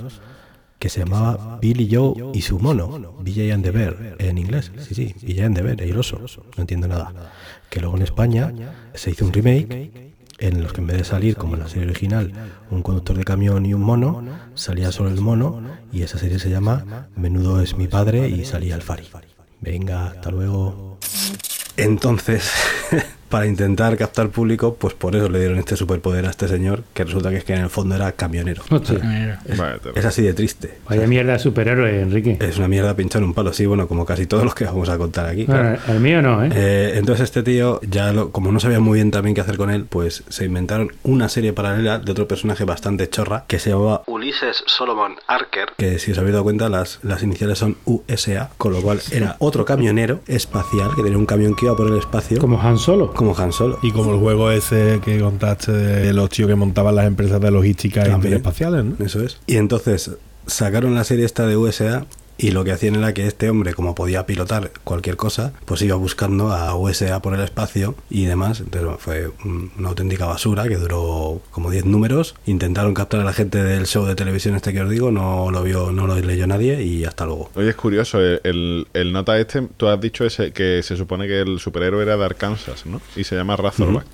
[0.80, 4.72] que se llamaba Billy Joe y su mono, BJ and the Bear, en inglés.
[4.80, 6.20] Sí, sí, BJ and the Bear, el oso.
[6.58, 7.32] No entiendo nada.
[7.70, 8.52] Que luego en España
[8.94, 11.88] se hizo un remake en los que en vez de salir, como en la serie
[11.88, 12.32] original,
[12.70, 14.24] un conductor de camión y un mono,
[14.56, 18.76] salía solo el mono y esa serie se llama Menudo es mi padre y salía
[18.76, 19.08] el Fari.
[19.62, 20.98] Venga, hasta luego.
[21.78, 22.52] Entonces,
[23.34, 27.04] para intentar captar público, pues por eso le dieron este superpoder a este señor, que
[27.04, 28.62] resulta que es que en el fondo era camionero.
[28.70, 28.84] Vaya
[29.80, 29.94] tela.
[29.96, 30.78] Es así de triste.
[30.88, 32.38] Vaya mierda de superhéroe, Enrique.
[32.40, 34.98] Es una mierda pinchar un palo, sí, bueno, como casi todos los que vamos a
[34.98, 35.46] contar aquí.
[35.46, 36.50] Bueno, el mío no, ¿eh?
[36.54, 39.70] Eh, entonces este tío, ya lo- como no sabía muy bien también qué hacer con
[39.72, 44.04] él, pues se inventaron una serie paralela de otro personaje bastante chorra que se llamaba
[44.08, 45.70] Ulises Solomon Archer.
[45.78, 49.38] que si os habéis dado cuenta las, las iniciales son USA, con lo cual era
[49.40, 52.38] otro camionero espacial que tenía un camión que iba por el espacio.
[52.40, 53.14] Como Han Solo.
[53.24, 53.80] Como Han Solo.
[53.82, 57.52] Y como el juego ese que contaste de los tíos que montaban las empresas de
[57.52, 58.34] logística También.
[58.34, 59.06] interespaciales, ¿no?
[59.06, 59.40] Eso es.
[59.48, 60.12] Y entonces
[60.46, 62.06] sacaron la serie esta de USA
[62.38, 65.96] y lo que hacían era que este hombre, como podía pilotar cualquier cosa, pues iba
[65.96, 68.60] buscando a USA por el espacio y demás.
[68.60, 72.36] Entonces fue un- una auténtica basura que duró como 10 números.
[72.46, 75.64] Intentaron captar a la gente del show de televisión este que os digo, no lo
[75.64, 77.50] vio, no lo leyó nadie y hasta luego.
[77.56, 81.28] Oye, es curioso, el, el- el nota este, tú has dicho ese que se supone
[81.28, 83.00] que el superhéroe era de Arkansas, ¿no?
[83.16, 84.06] Y se llama Razorback.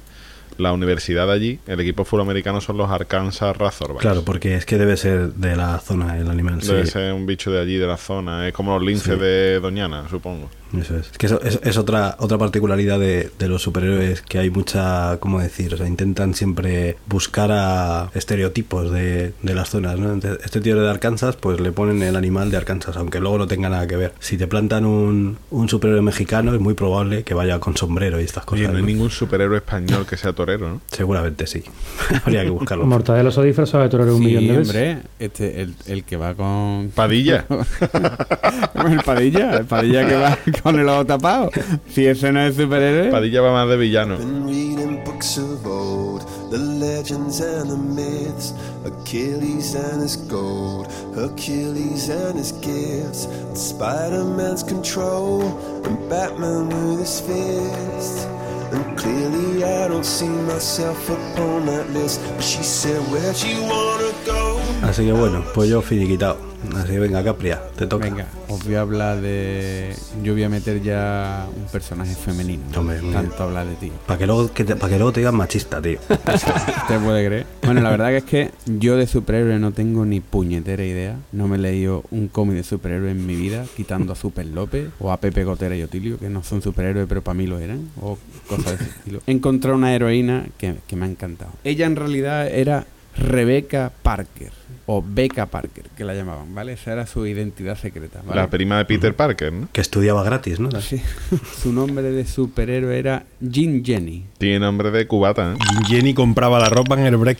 [0.59, 4.01] La universidad de allí, el equipo afroamericano son los Arkansas Razorbacks.
[4.01, 6.59] Claro, porque es que debe ser de la zona el animal.
[6.59, 6.91] Debe sí.
[6.91, 8.45] ser un bicho de allí, de la zona.
[8.47, 9.19] Es como los linces Sí.
[9.19, 10.49] de Doñana, supongo.
[10.77, 11.11] Eso es.
[11.11, 15.17] Es que eso es, es otra otra particularidad de, de los superhéroes que hay mucha,
[15.19, 15.73] ¿cómo decir?
[15.73, 20.11] O sea, intentan siempre buscar a estereotipos de, de las zonas, ¿no?
[20.11, 23.47] Entonces, este tío de Arkansas, pues le ponen el animal de Arkansas, aunque luego no
[23.47, 24.13] tenga nada que ver.
[24.19, 28.23] Si te plantan un, un superhéroe mexicano, es muy probable que vaya con sombrero y
[28.25, 28.59] estas cosas.
[28.59, 28.87] Oye, no hay ¿no?
[28.87, 30.81] ningún superhéroe español que sea torero, ¿no?
[30.91, 31.63] Seguramente sí.
[32.23, 32.85] Habría que buscarlo.
[32.85, 34.67] Mortadelo se disfrazado de torero un millón de veces.
[34.75, 36.91] hombre, este, el, el que va con...
[36.93, 37.45] Padilla.
[38.89, 41.51] el Padilla, el Padilla que va con el ojo tapado.
[41.89, 43.11] Si ese no es superhéroe...
[43.11, 44.17] Padilla va más de villano.
[44.17, 48.53] Been reading books of old, the legends and the myths,
[48.85, 55.41] Achilles and his gold, Achilles and his gifts, Spider Man's control,
[55.85, 58.25] and Batman with his fists.
[58.71, 62.21] And clearly, I don't see myself upon that list.
[62.35, 64.59] But she said, Where'd you wanna go?
[64.83, 66.48] Así que bueno, pues yo finiquitado.
[66.75, 68.05] Así que venga, Capria, te toca.
[68.05, 69.95] Venga, os voy a hablar de...
[70.23, 72.63] Yo voy a meter ya un personaje femenino.
[73.11, 73.91] Tanto hablar de ti.
[74.05, 75.99] Para que, luego, que te, pa' que luego te digan machista, tío.
[76.87, 77.45] ¿Te puede creer?
[77.63, 81.17] Bueno, la verdad que es que yo de superhéroe no tengo ni puñetera idea.
[81.31, 84.89] No me he leído un cómic de superhéroe en mi vida, quitando a Super López
[84.99, 87.89] o a Pepe Gotera y Otilio, que no son superhéroes, pero para mí lo eran,
[88.01, 88.17] o
[88.47, 89.21] cosas de ese estilo.
[89.25, 91.51] He encontrado una heroína que, que me ha encantado.
[91.63, 92.85] Ella en realidad era
[93.17, 94.58] Rebecca Parker.
[94.91, 96.73] O Becca Parker, que la llamaban, ¿vale?
[96.73, 98.23] Esa era su identidad secreta.
[98.25, 98.41] ¿vale?
[98.41, 99.67] La prima de Peter Parker, ¿no?
[99.71, 100.71] Que estudiaba gratis, ¿no?
[100.81, 100.99] Sí.
[101.61, 104.25] su nombre de superhéroe era Jean Jenny.
[104.39, 105.57] Tiene nombre de cubata, ¿eh?
[105.87, 107.37] Jenny compraba la ropa en el tiene-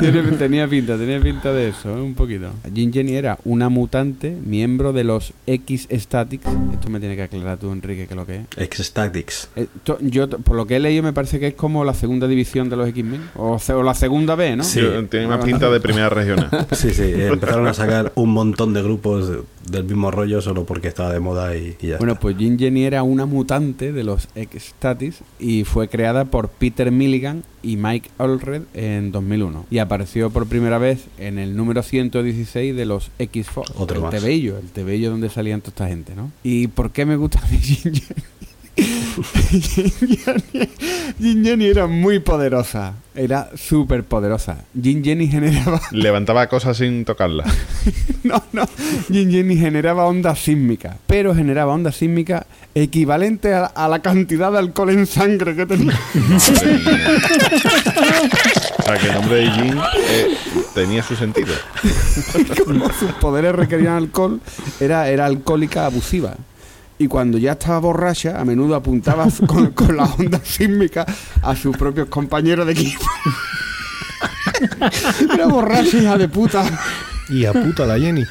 [0.00, 2.00] tiene- tenía pinta, tenía pinta de eso, ¿eh?
[2.00, 2.50] un poquito.
[2.72, 6.46] Jean Jenny era una mutante, miembro de los X-Statics.
[6.72, 8.42] Esto me tiene que aclarar tú, Enrique, que lo que es.
[8.56, 9.48] X-Statics.
[9.56, 9.66] Eh,
[10.00, 12.76] yo, por lo que he leído, me parece que es como la segunda división de
[12.76, 13.25] los X-Men.
[13.34, 14.64] O, la segunda B, ¿no?
[14.64, 16.48] Yo- Tiene más pinta de primera regional.
[16.72, 20.86] Sí, sí, empezaron a sacar un montón de grupos de- del mismo rollo solo porque
[20.88, 22.20] estaba de moda y, y ya Bueno, está.
[22.22, 27.42] pues Jean Jenny era una mutante de los X-Statis y fue creada por Peter Milligan
[27.64, 29.66] y Mike Allred en 2001.
[29.70, 33.72] Y apareció por primera vez en el número 116 de los X-Force.
[33.76, 34.14] Otro el más.
[34.14, 36.30] TVillo, el TVillo donde salían toda esta gente, ¿no?
[36.44, 38.22] ¿Y por qué me gusta a mí Jean Jenny?
[41.18, 42.94] Jean Jenny- era muy poderosa.
[43.14, 44.58] Era súper poderosa.
[44.74, 47.44] Jean Jenny generaba Levantaba cosas sin tocarla.
[48.24, 48.64] no, no.
[49.10, 54.58] Jin Jenny generaba ondas sísmicas, pero generaba ondas sísmicas equivalentes a, a la cantidad de
[54.58, 55.98] alcohol en sangre que tenía.
[58.78, 60.36] O sea, que el nombre de Jean eh,
[60.74, 61.52] tenía su sentido.
[62.64, 64.40] Como sus poderes requerían alcohol,
[64.78, 66.36] era, era alcohólica abusiva.
[66.98, 71.06] Y cuando ya estaba borracha, a menudo apuntaba con, con las ondas sísmicas
[71.42, 73.04] a sus propios compañeros de equipo.
[75.34, 76.64] Era borracha, hija de puta.
[77.28, 78.24] Y a puta la Jenny.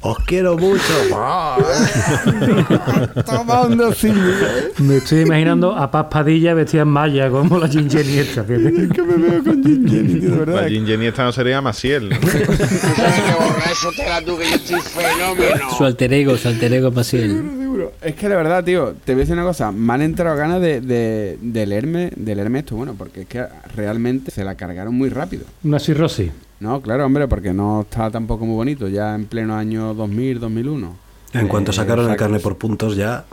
[0.00, 0.82] Os quiero mucho.
[3.94, 4.78] Sísmicas.
[4.78, 8.46] Me estoy imaginando a Paz Padilla vestida en malla como la Jean Jenny esta.
[8.46, 10.62] que me veo con Jin Jenny, de verdad.
[10.62, 12.10] La Jean Jenny esta no sería Maciel.
[12.10, 12.16] ¿no?
[12.20, 15.70] borracho te la tú que yo estoy fenómeno.
[15.76, 17.61] Su alter ego, su alter ego Maciel.
[18.02, 19.72] Es que de verdad, tío, te voy a decir una cosa.
[19.72, 23.44] Me han entrado ganas de, de, de leerme, de leerme esto, bueno, porque es que
[23.74, 25.44] realmente se la cargaron muy rápido.
[25.64, 26.30] Una cirrosis.
[26.60, 30.96] No, claro, hombre, porque no está tampoco muy bonito, ya en pleno año 2000, 2001.
[31.34, 33.24] En cuanto Eh, sacaron el carne por puntos ya...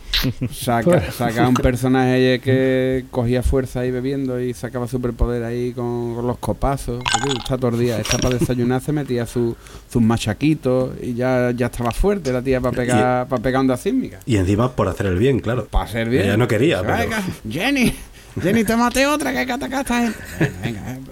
[0.52, 6.28] Saca, saca un personaje que cogía fuerza ahí bebiendo y sacaba superpoder ahí con, con
[6.28, 7.02] los copazos.
[7.38, 9.56] Está todo el día, está para desayunar, se metía su-
[9.92, 14.22] sus machaquitos y ya, ya estaba fuerte la tía para pegar, para pegar ondas sísmicas.
[14.26, 15.66] Y encima por hacer el bien, claro.
[15.68, 16.24] Para hacer bien.
[16.24, 16.98] Ella no quería, pero...
[17.50, 17.94] Jenny,
[18.42, 20.20] Jenny, te maté otra que hay que atacar a esta gente.
[20.64, 21.12] Venga, venga,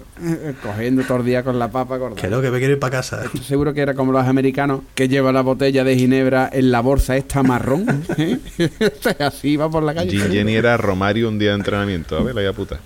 [0.50, 2.16] eh, cogiendo todo el día con la papa gorda.
[2.16, 3.22] Que no, que me quiero ir para casa.
[3.46, 7.16] Seguro que era como los americanos que llevan la botella de ginebra en la bolsa
[7.16, 8.04] esta marrón.
[8.16, 8.38] ¿eh?
[9.20, 10.10] Así va por la calle.
[10.10, 12.16] Jean Jenny era Romario un día de entrenamiento.
[12.16, 12.80] A ver, la puta.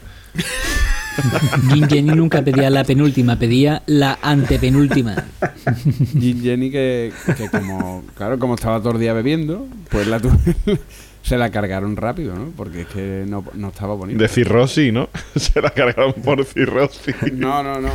[1.68, 5.25] Jean Jenny nunca pedía la penúltima, pedía la antepenúltima.
[6.14, 10.31] Jean Jenny que, que como, claro, como estaba todo el día bebiendo, pues la tu-
[11.22, 12.52] se la cargaron rápido, ¿no?
[12.56, 14.18] Porque es que no, no estaba bonito.
[14.20, 15.08] De cirrosis, ¿no?
[15.37, 17.14] Se la cargaron por cirrosis.
[17.32, 17.90] No, no, no.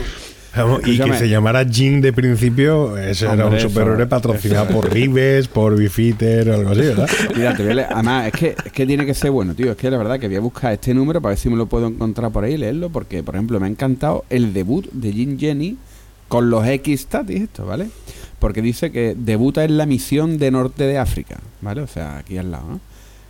[0.56, 4.92] Vamos, y que se llamara Jean de principio, ese era un superhéroe patrocinado eso- por
[4.92, 7.08] Rives, por Bifitter o algo así, ¿verdad?
[7.36, 9.70] Mira, te voy a leer- Además, es que, es que tiene que ser bueno, tío.
[9.72, 11.68] Es que la verdad que voy a buscar este número para ver si me lo
[11.68, 12.90] puedo encontrar por ahí y leerlo.
[12.90, 15.78] Porque, por ejemplo, me ha encantado el debut de Jim Jenny
[16.28, 17.90] con los X-Statis, esto, ¿vale?
[18.40, 21.82] Porque dice que debuta en la misión de norte de África, ¿vale?
[21.82, 22.80] O sea, aquí al lado, ¿no?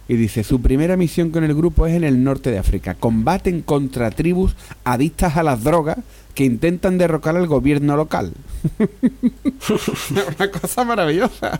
[0.07, 2.95] Y dice, su primera misión con el grupo es en el norte de África.
[2.95, 5.97] Combaten contra tribus adictas a las drogas
[6.33, 8.31] que intentan derrocar al gobierno local.
[10.37, 11.59] Una cosa maravillosa.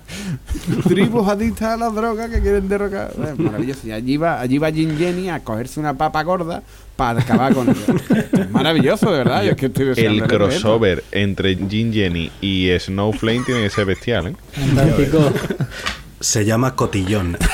[0.88, 3.12] Tribus adictas a las drogas que quieren derrocar.
[3.18, 3.88] Eh, maravilloso.
[3.88, 6.62] Y allí va, allí va Jim Jenny a cogerse una papa gorda
[6.96, 8.02] para acabar con ellos.
[8.32, 9.44] Es maravilloso, de verdad.
[9.44, 13.86] Yo es que estoy deseando El crossover entre Jean Jenny y Snowflame tiene que ser
[13.86, 14.36] bestial, ¿eh?
[14.54, 15.32] Fantástico.
[16.20, 17.38] Se llama Cotillón.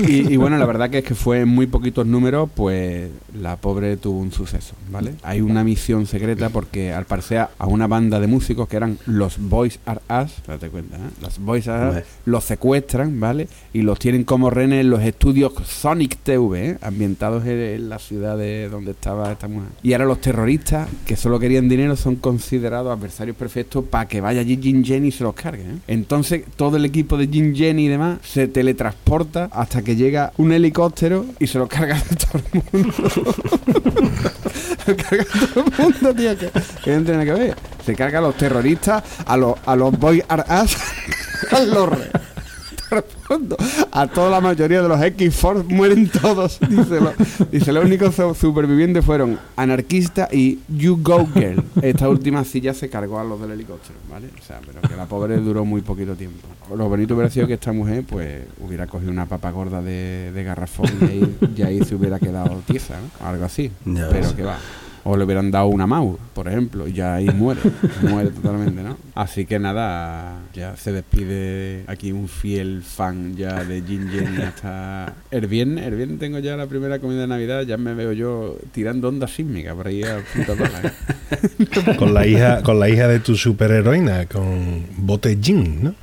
[0.00, 3.56] y, y bueno, la verdad que es que fue en muy poquitos números, pues la
[3.56, 5.14] pobre tuvo un suceso, ¿vale?
[5.22, 9.38] Hay una misión secreta porque al parecer a una banda de músicos que eran los
[9.38, 11.10] Boys Are Us, date cuenta, ¿eh?
[11.20, 13.48] Los Boys Are Us los secuestran, ¿vale?
[13.72, 16.78] Y los tienen como rehenes en los estudios Sonic TV, ¿eh?
[16.82, 19.70] ambientados en, en la ciudad de donde estaba esta mujer.
[19.82, 24.40] Y ahora los terroristas, que solo querían dinero, son considerados adversarios perfectos para que vaya
[24.40, 25.78] allí Jim Jenny y se los cargue, ¿eh?
[25.88, 30.52] Entonces todo el equipo de Jim Jenny y demás se teletransporta hasta que llega un
[30.52, 32.92] helicóptero y se los carga a todo el mundo.
[34.86, 36.36] se carga a todo el mundo, tío,
[36.84, 37.56] que, no tiene que ver.
[37.84, 40.76] Se carga a los terroristas, a los, a los Boy Us,
[41.52, 42.10] a los re-
[43.00, 43.56] respondo.
[43.92, 46.58] A toda la mayoría de los X-Force mueren todos.
[46.68, 47.12] Dice, lo-
[47.50, 51.62] dice, los únicos supervivientes fueron Anarquista y You Go Girl.
[51.82, 54.28] Esta última ya se cargó a los del helicóptero, ¿vale?
[54.40, 56.46] O sea, pero que la pobre duró muy poquito tiempo.
[56.76, 60.44] Lo bonito hubiera sido que esta mujer, pues, hubiera cogido una papa gorda de, de
[60.44, 63.26] garrafón y ahí, y ahí se hubiera quedado tiesa, ¿no?
[63.26, 63.70] Algo así.
[63.84, 64.58] Pero que va.
[65.08, 67.60] O le hubieran dado una mouse, por ejemplo, y ya ahí muere,
[68.02, 68.96] muere totalmente, ¿no?
[69.14, 75.14] Así que nada, ya se despide aquí un fiel fan ya de Jin Jenny hasta
[75.30, 75.86] el viernes.
[75.86, 79.28] El viernes tengo ya la primera comida de Navidad, ya me veo yo tirando onda
[79.28, 80.92] sísmica por ahí a pala.
[81.30, 81.96] ¿eh?
[81.98, 85.94] Con la hija, con la hija de tu superheroína, con Bote Jin, ¿no?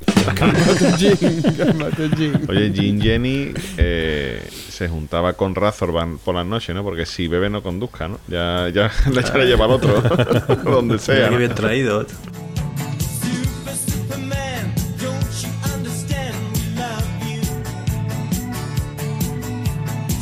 [2.47, 6.83] Oye, Jin Jenny eh, se juntaba con Razorban por las noches, ¿no?
[6.83, 8.19] Porque si bebe no conduzca, ¿no?
[8.27, 10.01] Ya, ya le echaré llevar otro,
[10.63, 11.29] donde sea.
[11.29, 12.05] Qué bien traído.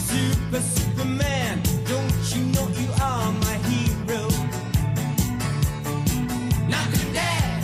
[0.07, 4.27] Super, Superman, don't you know you are my hero?
[6.67, 7.61] Knock him dead.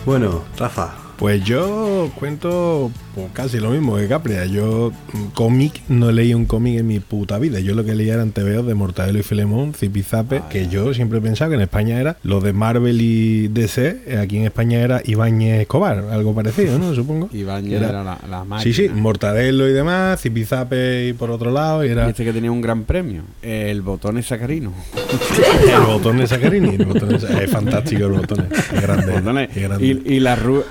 [0.06, 1.03] Bueno, Rafa.
[1.24, 4.44] Pues yo cuento pues, casi lo mismo que Capria.
[4.46, 7.62] Yo mm, cómic no leí un cómic en mi puta vida.
[7.62, 11.22] Yo lo que leía eran TVOs de Mortadelo y Filemón, Zipizape, que yo siempre he
[11.22, 14.02] pensado que en España era lo de Marvel y DC.
[14.06, 16.94] eh, Aquí en España era Ibáñez Escobar, algo parecido, ¿no?
[16.96, 17.30] Supongo.
[17.32, 18.60] Ibáñez Era- era, la, la máquina.
[18.62, 21.86] Sí, sí, Mortadelo y demás, Zipizape y por otro lado.
[21.86, 24.74] Y era este que tenía un gran premio, el botón es sacarino.
[25.74, 26.76] el botón de Sacarini.
[26.76, 28.46] El botón de- es fantástico el botón.
[28.52, 29.14] Es grande.
[29.14, 29.50] Botones.
[29.56, 29.86] es grande.
[29.86, 30.64] Y, y la, Rue,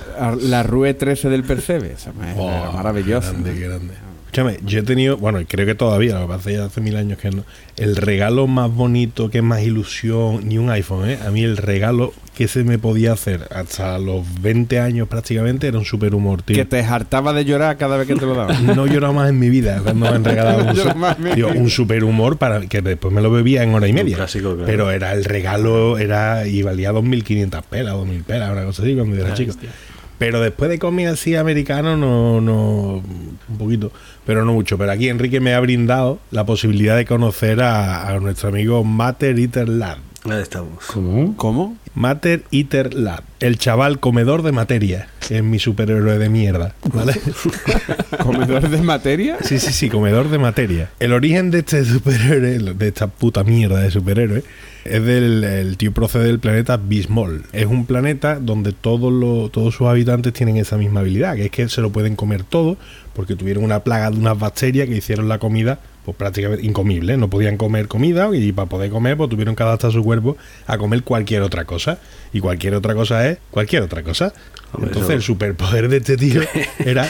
[0.43, 1.93] la Rue 13 del Percebe.
[1.93, 3.31] Esa me- Oh, era maravillosa.
[3.31, 3.93] qué grande, grande.
[4.33, 7.19] Escúchame, yo he tenido, bueno, creo que todavía, lo que pasa ya hace mil años
[7.19, 7.43] que no.
[7.77, 11.19] El regalo más bonito, que es más ilusión, ni un iPhone, ¿eh?
[11.23, 15.77] A mí el regalo que se me podía hacer hasta los 20 años prácticamente era
[15.77, 16.55] un super humor, tío.
[16.55, 18.65] Que te hartaba de llorar cada vez que te lo daban.
[18.75, 20.77] No he llorado más en mi vida cuando me han regalado No un,
[21.27, 24.15] su- tío, un super humor para que después me lo bebía en hora y media.
[24.15, 24.65] clásico, claro.
[24.65, 29.15] Pero era el regalo, era y valía 2.500 pelas, 2.000 pelas, una cosa así cuando
[29.15, 29.51] yo era Ah, chico.
[29.51, 29.69] hostia.
[30.23, 33.03] Pero después de cómic así americano, no, no,
[33.49, 33.91] un poquito,
[34.25, 34.77] pero no mucho.
[34.77, 39.37] Pero aquí Enrique me ha brindado la posibilidad de conocer a, a nuestro amigo Matter
[39.37, 39.97] Eater Lad.
[40.23, 40.85] Ahí estamos.
[40.85, 41.35] ¿Cómo?
[41.35, 41.77] ¿Cómo?
[41.93, 47.19] Matter Eater Lad, el chaval comedor de materia, que es mi superhéroe de mierda, ¿vale?
[48.23, 49.39] ¿Comedor de materia?
[49.41, 50.89] Sí, sí, sí, comedor de materia.
[51.01, 54.45] El origen de este superhéroe, de esta puta mierda de superhéroe,
[54.85, 57.45] es del el tío procede del planeta Bismol.
[57.53, 61.51] Es un planeta donde todos, los, todos sus habitantes tienen esa misma habilidad, que es
[61.51, 62.77] que se lo pueden comer todo,
[63.13, 67.29] porque tuvieron una plaga de unas bacterias que hicieron la comida pues prácticamente incomible, no
[67.29, 70.35] podían comer comida y para poder comer pues tuvieron que adaptar su cuerpo
[70.67, 71.97] a comer cualquier otra cosa
[72.33, 74.33] y cualquier otra cosa es cualquier otra cosa.
[74.73, 76.41] Hombre, Entonces eso- el superpoder de este tío
[76.85, 77.07] era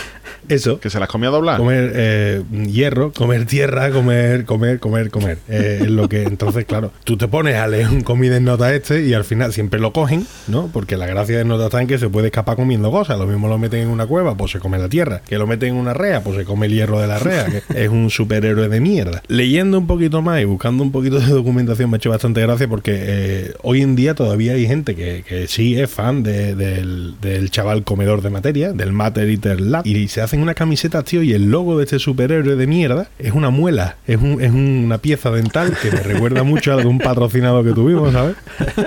[0.49, 1.57] eso, Que se las comía doblar.
[1.57, 5.37] comer eh, hierro, comer tierra, comer, comer, comer, comer.
[5.47, 8.73] Eh, es lo que entonces, claro, tú te pones a leer un comida en nota
[8.75, 10.69] este y al final siempre lo cogen, ¿no?
[10.73, 13.17] Porque la gracia de nota está en que se puede escapar comiendo cosas.
[13.17, 15.21] Lo mismo lo meten en una cueva, pues se come la tierra.
[15.25, 17.45] Que lo meten en una rea, pues se come el hierro de la rea.
[17.45, 19.23] Que es un superhéroe de mierda.
[19.29, 22.67] Leyendo un poquito más y buscando un poquito de documentación me ha hecho bastante gracia
[22.67, 27.15] porque eh, hoy en día todavía hay gente que, que sí es fan de- del,
[27.21, 31.21] del chaval comedor de materia, del Matter Eater Lab, y se hacen una camiseta, tío,
[31.21, 34.97] y el logo de este superhéroe de mierda es una muela, es, un- es una
[34.97, 38.35] pieza dental que me recuerda mucho a algún patrocinado que tuvimos, ¿sabes?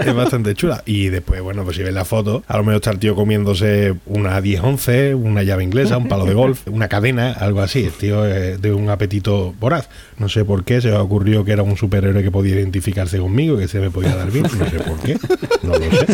[0.04, 0.82] Es bastante chula.
[0.84, 3.94] Y después, bueno, pues si ves la foto, a lo mejor está el tío comiéndose
[4.06, 7.84] una 10-11, una llave inglesa, un palo de golf, una cadena, algo así.
[7.84, 9.88] El tío es de un apetito voraz.
[10.18, 13.56] No sé por qué se me ocurrió que era un superhéroe que podía identificarse conmigo,
[13.56, 14.44] que se me podía dar bien.
[14.58, 15.16] No sé por qué.
[15.62, 16.06] No lo sé.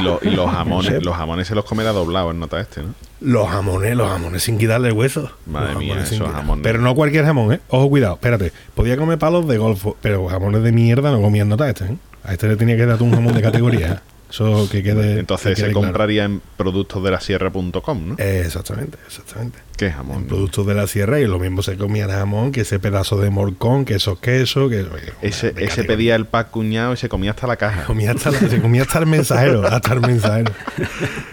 [0.00, 1.04] Y, lo- y los jamones, No sé.
[1.04, 2.94] los jamones se los comerá doblados en nota este, ¿no?
[3.20, 5.30] Los jamones, los jamones sin quitarle el hueso.
[5.46, 6.62] Madre Los mía, esos jamones.
[6.62, 7.60] Pero no cualquier jamón, ¿eh?
[7.68, 8.52] Ojo, cuidado, espérate.
[8.74, 11.96] Podía comer palos de golf, pero jamones de mierda no comían nota este, ¿eh?
[12.24, 14.02] A este le tenía que dar un jamón de categoría.
[14.30, 15.18] Eso que quede.
[15.18, 15.86] Entonces que quede se claro.
[15.88, 18.14] compraría en productos de la sierra.com, ¿no?
[18.18, 19.58] Exactamente, exactamente.
[19.76, 20.24] ¿Qué jamón?
[20.26, 23.30] Productos de la sierra y lo mismo se comía el jamón que ese pedazo de
[23.30, 24.86] morcón, que esos quesos, que.
[25.22, 27.84] Ese, ese pedía el pack cuñado y se comía hasta la caja.
[27.84, 30.52] Comía hasta la- se comía hasta el mensajero, hasta el mensajero.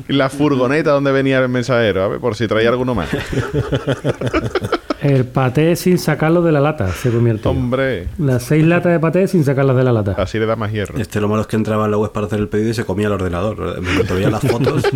[0.08, 3.10] La furgoneta donde venía el mensajero, a ver, por si traía alguno más.
[5.02, 7.48] El paté sin sacarlo de la lata se convierte.
[7.48, 10.16] Hombre, Las seis latas de paté sin sacarlas de la lata.
[10.18, 10.98] así le da más hierro.
[11.00, 12.84] Este lo malo es que entraba en la web para hacer el pedido y se
[12.86, 13.80] comía el ordenador.
[13.82, 14.84] Me veía las fotos.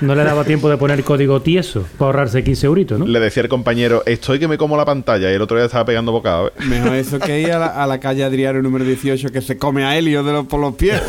[0.00, 3.06] No le daba tiempo de poner código tieso para ahorrarse 15 euritos, ¿no?
[3.06, 5.84] Le decía el compañero, estoy que me como la pantalla y el otro día estaba
[5.84, 6.48] pegando bocado.
[6.48, 6.52] ¿eh?
[6.68, 9.84] Mejor eso que ir a la, a la calle Adriano número 18 que se come
[9.84, 11.00] a Helio de los, por los pies.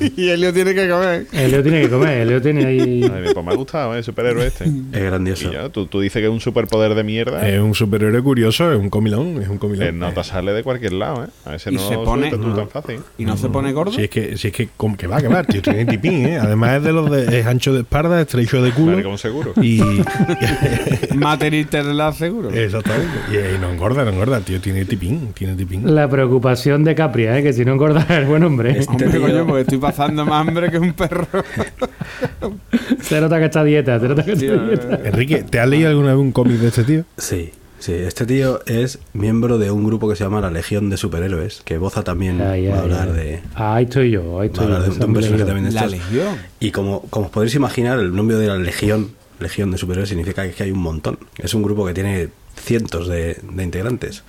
[0.16, 1.26] y Helio tiene que comer.
[1.32, 3.02] El Leo tiene que comer, el Leo tiene ahí.
[3.04, 3.98] Ay, pues me ha gustado ¿eh?
[3.98, 4.64] el superhéroe este.
[4.64, 5.48] Es grandioso.
[5.48, 7.46] Y ya, tú, tú dices que es un superpoder de mierda.
[7.48, 9.86] Es un superhéroe curioso, es un comilón, es un comilón.
[9.88, 11.28] El nota sale de cualquier lado, ¿eh?
[11.44, 12.54] A veces Y no se pone- tú no.
[12.54, 13.00] tan fácil.
[13.18, 13.92] Y no se pone gordo.
[13.92, 16.38] Si es que, si es que, como que va, que va, tío, tiene tipín, ¿eh?
[16.38, 18.92] Además es de los de es ancho de espalda, estrecho de culo.
[18.92, 19.52] Vale, como seguro.
[19.60, 19.80] Y.
[21.14, 22.50] Material la seguro.
[22.50, 23.12] Exactamente.
[23.30, 25.94] Y, y no engorda, no engorda, tío, tiene tipín, tiene tipín.
[25.94, 27.42] La preocupación de Capria, ¿eh?
[27.42, 28.78] que si no engorda es buen hombre.
[28.78, 31.26] Este Hombre, coño, porque estoy pasando más hambre que un perro.
[33.00, 35.00] Se nota que está dieta, se nota que está dieta.
[35.04, 37.04] Enrique, ¿te has leído alguna vez un cómic de este tío?
[37.18, 37.92] Sí, sí.
[37.92, 41.78] Este tío es miembro de un grupo que se llama la Legión de Superhéroes, que
[41.78, 43.16] Boza también Ay, va a hablar ay.
[43.16, 43.42] de...
[43.54, 44.74] Ahí estoy yo, ahí Va a estoy yo.
[44.74, 45.92] hablar de, de un personaje también de La estos.
[45.92, 46.36] Legión.
[46.60, 50.42] Y como, como os podréis imaginar, el nombre de la Legión, Legión de Superhéroes, significa
[50.44, 51.18] que es que hay un montón.
[51.38, 54.22] Es un grupo que tiene cientos de, de integrantes.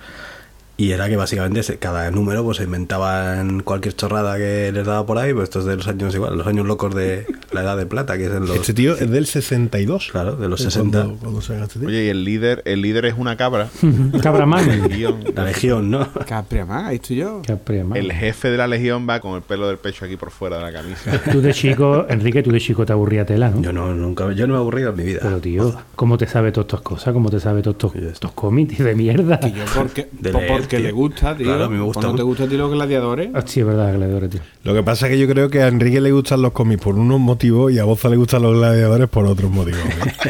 [0.76, 5.18] Y era que básicamente cada número pues se inventaban cualquier chorrada que les daba por
[5.18, 8.18] ahí, pues estos de los años igual, los años locos de la edad de plata,
[8.18, 8.56] que es en los...
[8.56, 10.08] Este tío es del 62.
[10.10, 10.98] Claro, de los Es 60.
[10.98, 11.86] Cuando, cuando se haga este.
[11.86, 13.68] Oye, y el líder, el líder es una cabra.
[14.22, 14.68] Cabra man.
[14.68, 15.24] El guion.
[15.34, 16.08] La Legión, ¿no?
[16.26, 17.42] Capria más, ahí estoy yo.
[17.46, 17.96] Capria man.
[17.96, 20.62] El jefe de la legión va con el pelo del pecho aquí por fuera de
[20.64, 21.22] la camisa.
[21.32, 23.62] Tú de chico, Enrique, tú de chico te aburría tela, ¿no?
[23.62, 25.20] Yo no, nunca, yo no me he aburrido en mi vida.
[25.22, 27.12] Pero tío, ¿cómo te sabe todas estas cosas?
[27.12, 29.38] ¿Cómo te sabe todos estos, estos cómics de mierda?
[29.42, 30.32] Y yo porque, De
[30.68, 30.78] tío.
[30.80, 31.46] le gusta, tío.
[31.46, 33.30] Claro, a mí me gusta ¿No te gusta a ti los gladiadores?
[33.34, 34.40] Ah, sí, es verdad, gladiadores, tío.
[34.62, 36.94] Lo que pasa es que yo creo que a Enrique le gustan los cómics por
[36.96, 39.80] unos motivos y a Boza le gustan los gladiadores por otros motivos.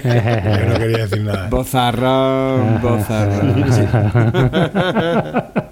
[0.02, 0.60] ¿eh?
[0.60, 1.48] yo no quería decir nada.
[1.48, 3.64] Bozarrón, bozarrón.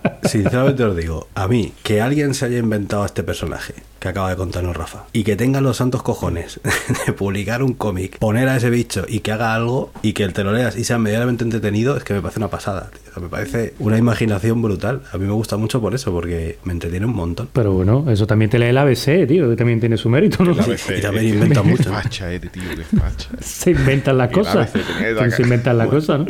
[0.22, 4.30] Sinceramente os digo, a mí, que alguien se haya inventado a este personaje que acaba
[4.30, 6.58] de contarnos Rafa y que tenga los santos cojones
[7.06, 10.42] de publicar un cómic, poner a ese bicho y que haga algo y que te
[10.42, 12.90] lo leas y sea medianamente entretenido, es que me parece una pasada.
[12.90, 13.00] tío.
[13.10, 15.02] O sea, me parece una imaginación brutal.
[15.12, 17.48] A mí me gusta mucho por eso, porque me entretiene un montón.
[17.52, 20.52] Pero bueno, eso también te lee el ABC, tío, que también tiene su mérito, ¿no?
[20.52, 21.92] El ABC, Y también eh, inventa mucho.
[21.92, 22.62] facha eres, tío,
[22.98, 23.28] facha.
[23.40, 24.56] Se inventan las el cosas.
[24.74, 26.26] ABC la- Se inventan las cosas, ¿no?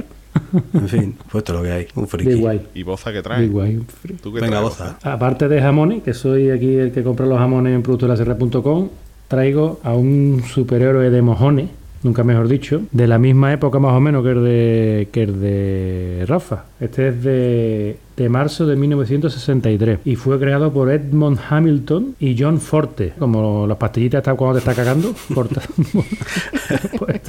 [0.74, 1.86] En fin, pues esto es lo que hay.
[1.94, 2.34] Un friki.
[2.34, 2.60] Guay.
[2.74, 3.46] ¿Y boza que trae?
[3.48, 3.80] guay.
[4.22, 4.98] ¿Tú qué Venga, traes, Boza.
[5.02, 8.88] Aparte de jamones, que soy aquí el que compra los jamones en productolasr.com,
[9.28, 11.70] traigo a un superhéroe de mojones,
[12.02, 15.40] nunca mejor dicho, de la misma época más o menos que el de, que el
[15.40, 16.64] de Rafa.
[16.80, 22.60] Este es de, de marzo de 1963 y fue creado por Edmond Hamilton y John
[22.60, 23.12] Forte.
[23.18, 25.62] Como las pastillitas están cuando te está cagando, corta.
[26.98, 27.20] pues,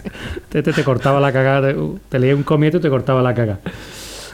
[0.53, 1.75] te, te, te cortaba la cagada, te,
[2.09, 3.57] te leía un comieto y te cortaba la caga.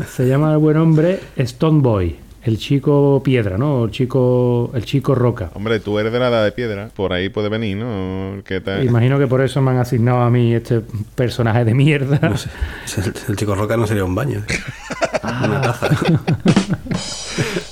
[0.06, 2.18] Se llama el buen hombre Stone Boy.
[2.44, 3.86] El chico piedra, ¿no?
[3.86, 5.50] El chico, el chico roca.
[5.54, 6.90] Hombre, tú eres de la edad de piedra.
[6.94, 8.42] Por ahí puede venir, ¿no?
[8.44, 8.84] ¿Qué tal?
[8.84, 10.82] Imagino que por eso me han asignado a mí este
[11.16, 12.20] personaje de mierda.
[12.22, 14.44] El, el chico roca no sería un baño.
[15.24, 15.90] Una taza.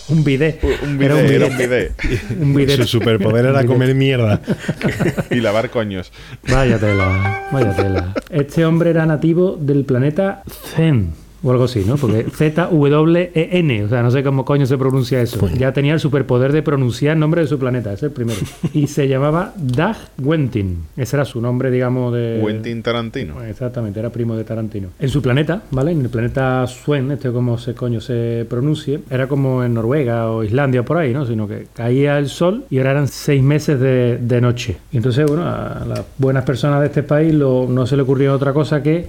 [0.09, 0.63] un bidet.
[0.63, 1.91] Un Era bidet, un era un bidet.
[2.41, 2.77] Un bidet.
[2.77, 4.41] Su superpoder era comer mierda.
[5.31, 6.11] y lavar coños.
[6.49, 8.13] Vaya tela, vaya tela.
[8.29, 10.43] Este hombre era nativo del planeta
[10.75, 11.26] Zen.
[11.47, 11.95] O algo así, ¿no?
[11.95, 15.47] Porque Z-W-E-N, o sea, no sé cómo coño se pronuncia eso.
[15.57, 18.39] Ya tenía el superpoder de pronunciar el nombre de su planeta, ese es el primero.
[18.73, 20.83] Y se llamaba Dag Wentin.
[20.97, 22.41] Ese era su nombre, digamos, de.
[22.45, 23.43] Quentin Tarantino.
[23.43, 24.89] Exactamente, era primo de Tarantino.
[24.99, 25.91] En su planeta, ¿vale?
[25.91, 30.43] En el planeta Swen, este como se coño se pronuncie, era como en Noruega o
[30.43, 31.25] Islandia por ahí, ¿no?
[31.25, 34.77] Sino que caía el sol y ahora eran seis meses de, de noche.
[34.91, 38.33] Y entonces, bueno, a las buenas personas de este país lo- no se le ocurrió
[38.33, 39.07] otra cosa que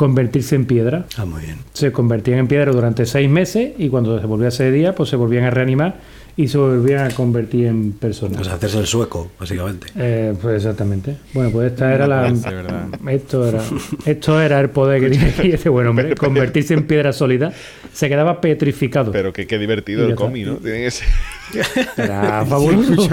[0.00, 1.04] convertirse en piedra.
[1.18, 1.58] Ah, muy bien.
[1.74, 5.16] Se convertían en piedra durante seis meses y cuando se volvía ese día, pues se
[5.16, 5.96] volvían a reanimar
[6.36, 8.40] y se volvían a convertir en personas.
[8.40, 9.88] O sea, hacerse el sueco, básicamente.
[9.96, 11.16] Eh, pues exactamente.
[11.34, 12.26] Bueno, pues esta era la.
[13.10, 13.60] Esto era,
[14.06, 16.14] esto era el poder que tiene aquí este buen hombre.
[16.16, 17.52] Convertirse en piedra sólida.
[17.92, 19.10] Se quedaba petrificado.
[19.12, 20.54] Pero que qué divertido el cómic, ¿no?
[20.56, 21.08] Tiene que ser.
[21.96, 23.08] Era fabuloso.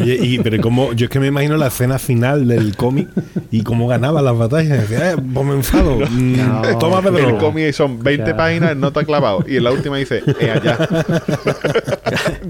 [0.00, 3.08] Oye, y, pero como yo es que me imagino la escena final del cómic
[3.50, 4.88] y cómo ganaba las batallas.
[4.88, 5.98] Decía, eh, pues me enfado.
[6.10, 7.38] Mm, No, toma, El Pedro.
[7.38, 8.36] cómic son 20 Claro.
[8.38, 9.44] páginas en nota clavado.
[9.46, 10.78] Y en la última dice, eh, allá.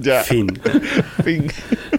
[0.07, 0.23] Ya.
[0.23, 0.47] Fin.
[1.25, 1.47] Fin.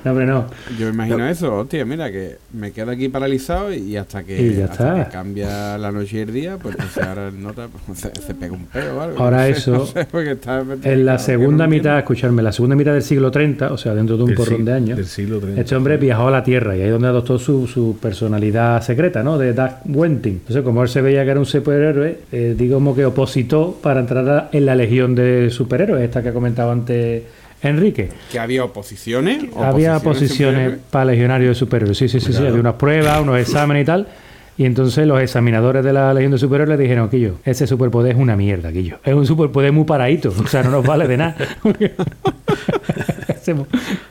[0.03, 0.45] No, hombre, no.
[0.79, 4.55] Yo me imagino eso, hostia, mira, que me quedo aquí paralizado y hasta que, Y
[4.55, 5.05] ya hasta está.
[5.05, 8.33] que cambia la noche y el día, pues entonces ahora el nota pues, se, se
[8.33, 9.19] pega un peo o algo.
[9.19, 12.75] Ahora no sé, eso, no sé, porque está- En la segunda mitad, escucharme, la segunda
[12.75, 15.39] mitad del siglo 30, o sea, dentro de un Del porrón de años, del siglo
[15.39, 15.59] 30.
[15.61, 19.23] este hombre viajó a la Tierra y ahí es donde adoptó su, su personalidad secreta,
[19.23, 19.37] ¿no?
[19.37, 20.33] De Doug Wenting.
[20.33, 24.29] Entonces, como él se veía que era un superhéroe, eh, digamos que opositó para entrar
[24.29, 27.23] a- en la legión de superhéroes, esta que ha comentado antes
[27.61, 28.09] Enrique.
[28.31, 29.45] Que había oposiciones.
[29.55, 31.97] Había posiciones para legionarios de superhéroes.
[31.97, 32.45] Sí, sí, sí, sí.
[32.45, 34.07] Había unas pruebas, unos exámenes y tal.
[34.57, 38.17] Y entonces los examinadores de la Legión de Superhéroes le dijeron, Quillo, ese superpoder es
[38.17, 38.97] una mierda, Quillo.
[39.03, 40.29] Es un superpoder muy paradito.
[40.29, 41.35] O sea, no nos vale de nada.
[41.77, 43.67] ¿Qué hacemos?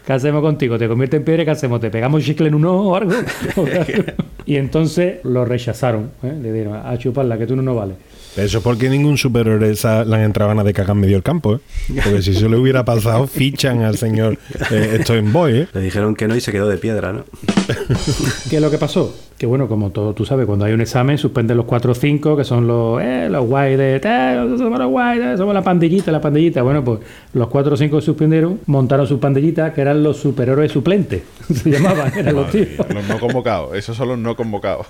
[0.07, 0.79] ¿Qué hacemos contigo?
[0.79, 1.45] ¿Te convierte en piedra?
[1.45, 1.81] ¿Qué hacemos?
[1.81, 3.13] ¿Te pegamos chicle en un ojo o algo?
[4.47, 6.11] y entonces lo rechazaron.
[6.23, 6.33] ¿eh?
[6.41, 7.97] Le dijeron, a chuparla, que tú no nos vales.
[8.37, 11.23] Eso es porque ningún superhéroe esa- le han entrado ganas de cagar en medio del
[11.23, 11.59] campo, ¿eh?
[12.05, 14.39] Porque si eso le hubiera pasado, fichan al señor
[14.71, 15.69] eh, Stone Boy, ¿eh?
[15.73, 17.25] Le dijeron que no y se quedó de piedra, ¿no?
[18.51, 19.15] ¿Qué es lo que pasó?
[19.39, 22.37] Que bueno, como todo tú sabes, cuando hay un examen suspenden los 4 o 5,
[22.39, 26.11] que son los, eh, los guay de, eh, somos los guay, eh, somos la pandillita,
[26.11, 26.63] la pandillita.
[26.63, 27.01] Bueno, pues
[27.35, 31.23] los 4 o 5 suspendieron, montaron sus pandillitas, que eran los superhéroes suplentes,
[31.53, 32.89] se llamaban, eran los Madre tíos.
[32.89, 33.77] mía, Los no convocados.
[33.77, 34.87] Esos son los no convocados.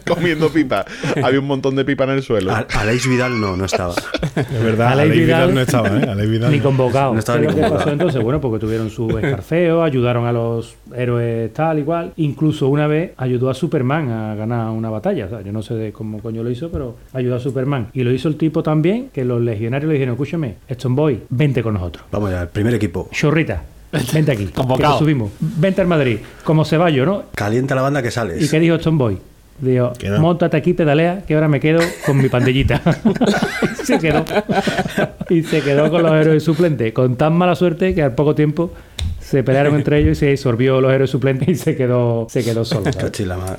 [0.07, 0.85] Comiendo pipa.
[1.23, 2.51] Había un montón de pipa en el suelo.
[2.51, 3.93] A- Aleix Vidal no, no estaba.
[4.35, 6.09] Es verdad, Aleix Aleix Vidal, Vidal no estaba, ¿eh?
[6.09, 7.13] Aleix Vidal Ni convocado.
[7.13, 7.79] No estaba ¿Qué ni es lo que convocado.
[7.85, 8.21] pasó entonces?
[8.23, 12.13] Bueno, porque tuvieron su escarfeo, ayudaron a los héroes tal y cual.
[12.17, 15.25] Incluso una vez ayudó a Superman a ganar una batalla.
[15.25, 17.87] O sea, yo no sé de cómo coño lo hizo, pero ayudó a Superman.
[17.93, 21.63] Y lo hizo el tipo también, que los legionarios le dijeron, escúchame, Stone Boy, vente
[21.63, 22.05] con nosotros.
[22.11, 23.09] Vamos ya, el primer equipo.
[23.11, 23.63] Chorrita,
[24.13, 24.45] vente aquí.
[24.47, 24.93] Convocado.
[24.93, 25.31] Que subimos.
[25.39, 26.17] Vente al Madrid.
[26.43, 27.23] Como Ceballos, ¿no?
[27.35, 28.49] Calienta la banda que ¿Y sales.
[28.51, 29.17] qué dijo Stone Boy?
[29.59, 30.19] Dijo, Que no.
[30.19, 32.81] montate aquí, pedalea, que ahora me quedo con mi pandillita.
[33.81, 34.25] y se quedó.
[35.29, 36.91] Y se quedó con los héroes suplentes.
[36.91, 38.71] Con tan mala suerte que al poco tiempo
[39.19, 42.65] se pelearon entre ellos y se disolvió los héroes suplentes y se quedó, se quedó
[42.65, 42.89] solo.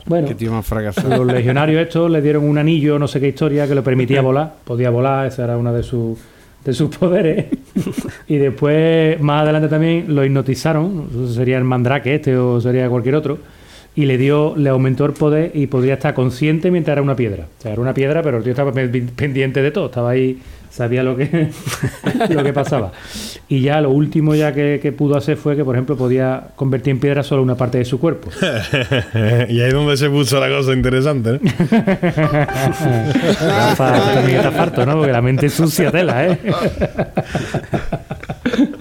[0.07, 1.25] Bueno, Qué tío más fracasado.
[1.25, 4.55] los legionarios estos le dieron un anillo, no sé qué historia, que le permitía volar.
[4.65, 6.19] Podía volar, ese era uno de sus
[6.65, 7.47] de sus poderes.
[8.29, 11.09] y después, más adelante también, lo hipnotizaron.
[11.35, 13.39] Sería el mandrake este o sería cualquier otro.
[13.97, 17.47] Y le dio, le aumentó el poder y podría estar consciente mientras era una piedra.
[17.59, 19.87] O sea, era una piedra, pero el tío estaba pe- pendiente de todo.
[19.87, 20.39] Estaba ahí,
[20.75, 21.51] sabía lo que,
[22.31, 22.91] lo que pasaba.
[23.49, 26.91] Y ya lo último ya que, que pudo hacer fue que, por ejemplo, podía convertir
[26.91, 28.31] en piedra solo una parte de su cuerpo.
[29.15, 31.41] y ahí es donde se puso la cosa interesante, ¿eh?
[33.41, 34.97] Rafa, también estás farto, ¿no?
[34.97, 36.39] Porque la mente es sucia tela, ¿eh?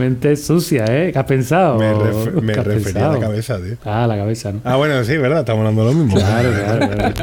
[0.00, 1.12] mente sucia, ¿eh?
[1.12, 1.78] ¿Qué has pensado?
[1.78, 3.20] Me, ref- me ¿Qué has refería a la pensado?
[3.20, 3.76] cabeza, tío.
[3.84, 4.60] Ah, la cabeza, ¿no?
[4.64, 5.40] Ah, bueno, sí, ¿verdad?
[5.40, 6.16] Estamos hablando de lo mismo.
[6.16, 7.14] Claro, claro, claro.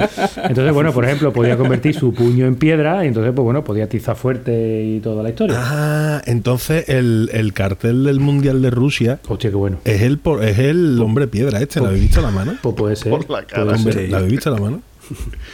[0.47, 3.83] Entonces, bueno, por ejemplo, podía convertir su puño en piedra y entonces, pues bueno, podía
[3.85, 5.55] atizar fuerte y toda la historia.
[5.59, 9.77] Ah, entonces el, el cartel del Mundial de Rusia Hostia, qué bueno.
[9.83, 11.81] es el, por- es el hombre piedra este.
[11.81, 12.53] ¿La habéis visto la mano?
[12.61, 13.11] Pues puede ser.
[13.11, 13.65] Por la cara.
[13.65, 14.81] ¿La habéis visto la mano?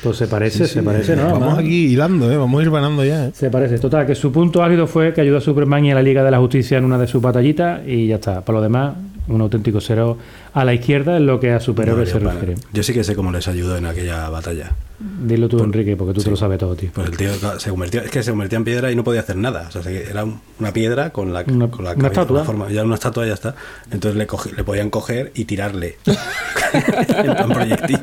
[0.01, 1.39] Pues se parece, se parece, ¿no?
[1.39, 2.38] Vamos aquí hilando, ¿eh?
[2.38, 3.32] Vamos a ir ganando ya, ¿eh?
[3.34, 3.80] Se parece.
[3.80, 6.32] Total, que su punto álgido fue que ayudó a Superman y a la Liga de
[6.32, 8.41] la Justicia en una de sus batallitas y ya está.
[8.41, 8.95] Para lo demás,
[9.28, 10.17] un auténtico cero
[10.53, 12.61] a la izquierda en lo que a superhéroes No, se para- refiere.
[12.74, 14.71] yo sí que sé cómo les ayudó en aquella batalla.
[14.99, 16.89] Dilo tú, Enrique, porque tú te lo sabes todo, tío.
[16.93, 19.36] Pues el tío se convirtió, es que se convertía en piedra y no podía hacer
[19.36, 19.65] nada.
[19.67, 22.39] O sea, se- era un- una piedra con la, Una- con la una cabeza, estatua.
[22.39, 23.55] la forma- ya una estatua y ya está.
[23.91, 25.97] Entonces le, cogi- le podían coger y tirarle.
[26.74, 27.99] en plan proyectil.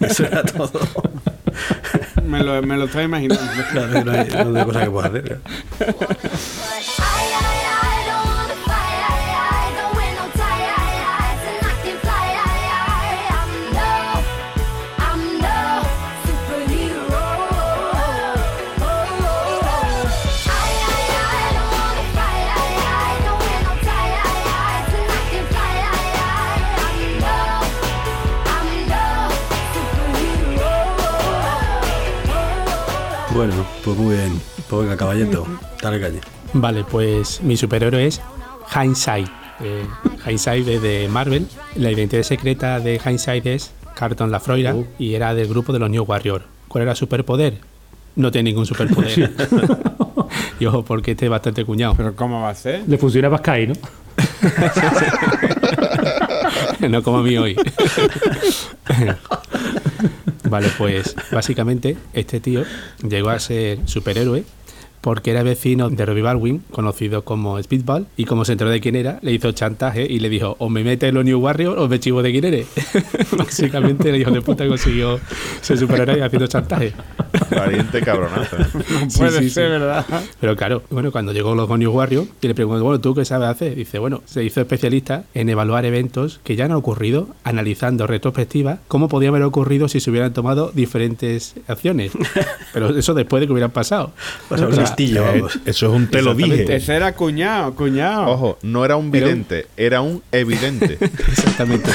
[0.00, 0.80] Eso era todo.
[2.24, 3.42] Me lo, me lo estaba imaginando.
[3.72, 5.38] Claro, no hay, no hay cosa que pueda hacer.
[33.36, 34.40] Bueno, pues muy bien.
[34.66, 35.46] Pues venga, caballito,
[35.82, 36.20] dale calle.
[36.54, 38.22] Vale, pues mi superhéroe es
[38.74, 39.28] Hindsight.
[39.60, 39.84] Eh,
[40.26, 41.46] Hindsight es de Marvel.
[41.74, 46.04] La identidad secreta de Hindsight es Carton Lafroira y era del grupo de los New
[46.04, 46.44] Warrior.
[46.66, 47.58] ¿Cuál era su superpoder?
[48.14, 49.30] No tiene ningún superpoder.
[50.58, 51.92] y ojo, porque este es bastante cuñado.
[51.94, 52.84] Pero ¿cómo va a ser?
[52.86, 53.74] Le funcionaba Sky, ¿no?
[56.88, 57.54] no como a mí hoy.
[60.48, 62.64] vale, pues básicamente este tío
[63.08, 64.44] llegó a ser superhéroe
[65.06, 68.96] porque era vecino de Robbie Baldwin, conocido como Speedball, y como se enteró de quién
[68.96, 71.86] era, le hizo chantaje y le dijo, o me metes en los New Warriors o
[71.86, 72.66] me chivo de quién eres.
[73.38, 75.20] Básicamente el hijo de puta consiguió
[75.60, 76.92] ser superhéroe haciendo chantaje.
[77.52, 78.56] Valiente cabronazo.
[78.56, 78.66] ¿eh?
[79.06, 79.70] No Sí, puede sí, ser, sí.
[79.78, 80.04] ¿verdad?
[80.40, 83.48] Pero claro, bueno, cuando llegó los New Warriors, y le preguntó, bueno, ¿tú qué sabes
[83.48, 83.76] hacer?
[83.76, 89.06] Dice, bueno, se hizo especialista en evaluar eventos que ya han ocurrido, analizando retrospectiva cómo
[89.06, 92.10] podía haber ocurrido si se hubieran tomado diferentes acciones.
[92.72, 94.12] Pero eso después de que hubieran pasado.
[94.50, 94.66] O sea,
[94.98, 96.74] eh, eso es un te lo dije.
[96.74, 98.30] Ese era cuñado, cuñado.
[98.30, 100.98] Ojo, no era un vidente, era un evidente.
[101.00, 101.90] Exactamente.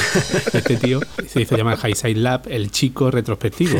[0.52, 3.78] Este tío se hizo llamar Highside Lab el chico retrospectivo.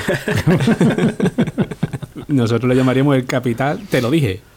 [2.29, 4.41] Nosotros le llamaríamos el capitán, te lo dije.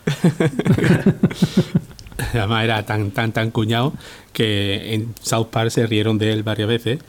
[2.33, 3.93] Además era tan, tan, tan cuñado
[4.33, 6.99] que en South Park se rieron de él varias veces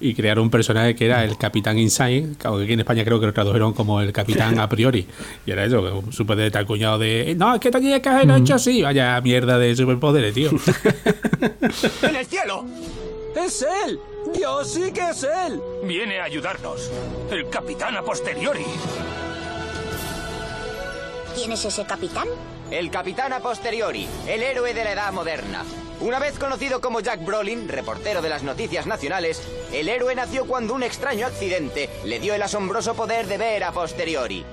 [0.00, 3.26] y crearon un personaje que era el Capitán Inside, que aquí en España creo que
[3.26, 5.06] lo tradujeron como el Capitán a priori.
[5.44, 8.54] Y era eso, súper de tan cuñado de, no, es que tenías que haberlo hecho
[8.54, 8.82] así.
[8.82, 10.50] Vaya mierda de superpoderes, tío.
[12.02, 12.64] ¡En el cielo!
[13.36, 13.98] ¡Es él!
[14.34, 15.60] ¡Dios sí que es él!
[15.84, 16.90] Viene a ayudarnos.
[17.30, 18.64] El capitán a posteriori.
[21.34, 22.28] ¿Quién es ese capitán?
[22.70, 25.64] El capitán a posteriori, el héroe de la edad moderna.
[26.00, 29.42] Una vez conocido como Jack Brolin, reportero de las noticias nacionales,
[29.72, 33.72] el héroe nació cuando un extraño accidente le dio el asombroso poder de ver a
[33.72, 34.44] posteriori.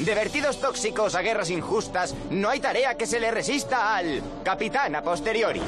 [0.00, 4.96] De vertidos tóxicos a guerras injustas, no hay tarea que se le resista al capitán
[4.96, 5.62] a posteriori.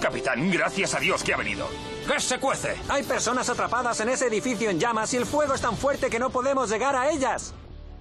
[0.00, 1.68] Capitán, gracias a Dios que ha venido.
[2.12, 2.74] ¿Qué se cuece?
[2.88, 6.18] Hay personas atrapadas en ese edificio en llamas y el fuego es tan fuerte que
[6.18, 7.54] no podemos llegar a ellas.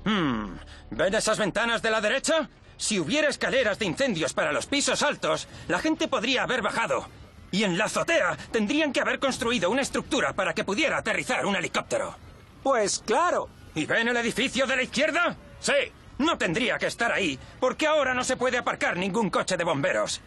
[0.05, 0.55] Hmm,
[0.89, 2.49] ¿Ven esas ventanas de la derecha?
[2.82, 7.05] Si hubiera escaleras de incendios para los pisos altos, la gente podría haber bajado.
[7.51, 11.55] Y en la azotea tendrían que haber construido una estructura para que pudiera aterrizar un
[11.55, 12.15] helicóptero.
[12.63, 13.49] Pues claro.
[13.75, 15.36] ¿Y ven el edificio de la izquierda?
[15.59, 15.73] Sí.
[16.17, 20.19] No tendría que estar ahí, porque ahora no se puede aparcar ningún coche de bomberos.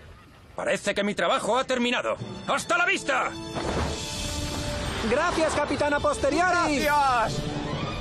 [0.54, 2.16] Parece que mi trabajo ha terminado.
[2.46, 3.32] ¡Hasta la vista!
[5.10, 6.78] Gracias, capitana posteriori.
[6.78, 7.42] ¡Gracias!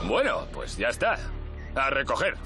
[0.05, 1.17] Bueno, pues ya está.
[1.73, 2.37] A recoger.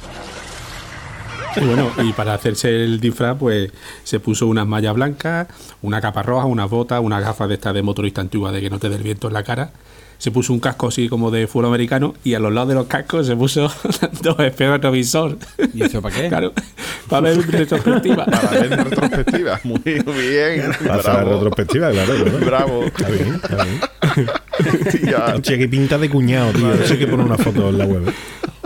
[1.56, 3.72] Y bueno, y para hacerse el disfraz, pues
[4.04, 5.48] se puso unas mallas blancas,
[5.82, 8.80] una capa roja, unas botas, unas gafas de esta de motorista antigua de que no
[8.80, 9.72] te dé el viento en la cara.
[10.20, 12.88] Se puso un casco así como de fútbol americano y a los lados de los
[12.88, 13.72] cascos se puso
[14.22, 15.38] dos espejos retrovisor.
[15.74, 16.28] ¿Y eso para qué?
[16.28, 16.54] Claro,
[17.08, 18.26] para ver retrospectiva.
[18.26, 19.60] Para ver retrospectiva.
[19.64, 20.72] Muy bien.
[20.88, 21.34] Para Bravo.
[21.34, 22.16] retrospectiva, claro.
[22.16, 22.46] claro.
[22.46, 22.84] Bravo.
[22.86, 24.30] Está bien, está bien.
[25.36, 26.74] Hostia, qué pinta de cuñado, tío.
[26.74, 28.14] Eso hay que poner una foto en la web.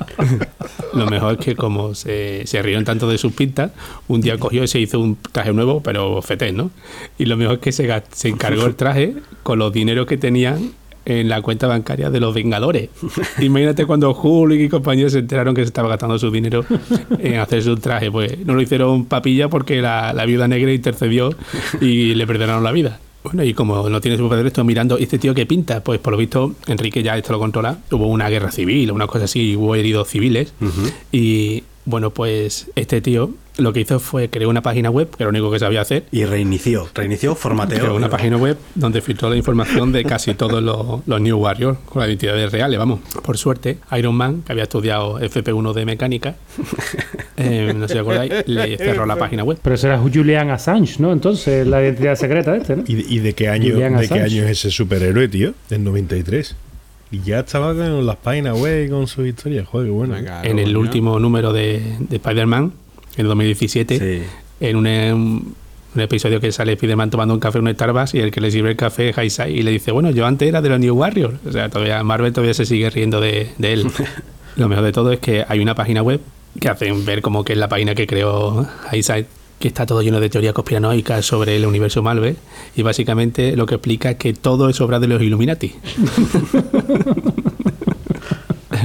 [0.93, 3.71] Lo mejor es que como se, se rieron tanto de sus pintas,
[4.07, 6.71] un día cogió y se hizo un traje nuevo, pero feté, ¿no?
[7.17, 10.71] Y lo mejor es que se, se encargó el traje con los dineros que tenían
[11.05, 12.89] en la cuenta bancaria de los Vengadores.
[13.39, 16.65] Imagínate cuando Hulk y compañeros se enteraron que se estaba gastando su dinero
[17.19, 18.11] en hacerse un traje.
[18.11, 21.33] Pues no lo hicieron papilla porque la, la viuda negra intercedió
[21.79, 22.99] y le perdonaron la vida.
[23.23, 25.83] Bueno, y como no tiene superpoderes, estoy mirando, ¿y este tío qué pinta?
[25.83, 27.77] Pues por lo visto, Enrique ya esto lo controla.
[27.91, 30.53] Hubo una guerra civil, una cosa así, hubo heridos civiles.
[31.11, 35.25] Y bueno, pues este tío lo que hizo fue crear una página web, que era
[35.25, 36.05] lo único que sabía hacer.
[36.11, 37.79] Y reinició, reinició, formateó.
[37.79, 41.77] Creó una página web donde filtró la información de casi todos los, los New Warriors
[41.85, 43.01] con las identidades reales, vamos.
[43.23, 46.35] Por suerte, Iron Man, que había estudiado FP1 de mecánica,
[47.37, 49.59] eh, no sé si acordáis, le cerró la página web.
[49.61, 51.11] Pero será Julian Assange, ¿no?
[51.11, 52.83] Entonces, la identidad secreta de este, ¿no?
[52.87, 55.53] ¿Y de, y de qué año, Julian de qué año es ese superhéroe, tío?
[55.69, 56.55] Del 93.
[57.11, 59.67] Y ya estaba con las páginas web y con sus historias.
[59.67, 60.15] Joder, qué bueno.
[60.15, 62.71] en el último número de, de Spider-Man,
[63.17, 64.23] en 2017,
[64.61, 64.87] en un,
[65.93, 68.49] un episodio que sale Spider-Man tomando un café en un Starbucks y el que le
[68.49, 70.95] sirve el café es Haisai y le dice, bueno, yo antes era de los New
[70.95, 71.35] Warriors.
[71.45, 73.87] O sea, todavía Marvel todavía se sigue riendo de, de él.
[74.55, 76.21] Lo mejor de todo es que hay una página web
[76.59, 79.25] que hacen ver como que es la página que creó Haisai
[79.61, 82.35] que está todo lleno de teorías conspiranoicas sobre el universo Marvel
[82.75, 85.73] y básicamente lo que explica es que todo es obra de los Illuminati.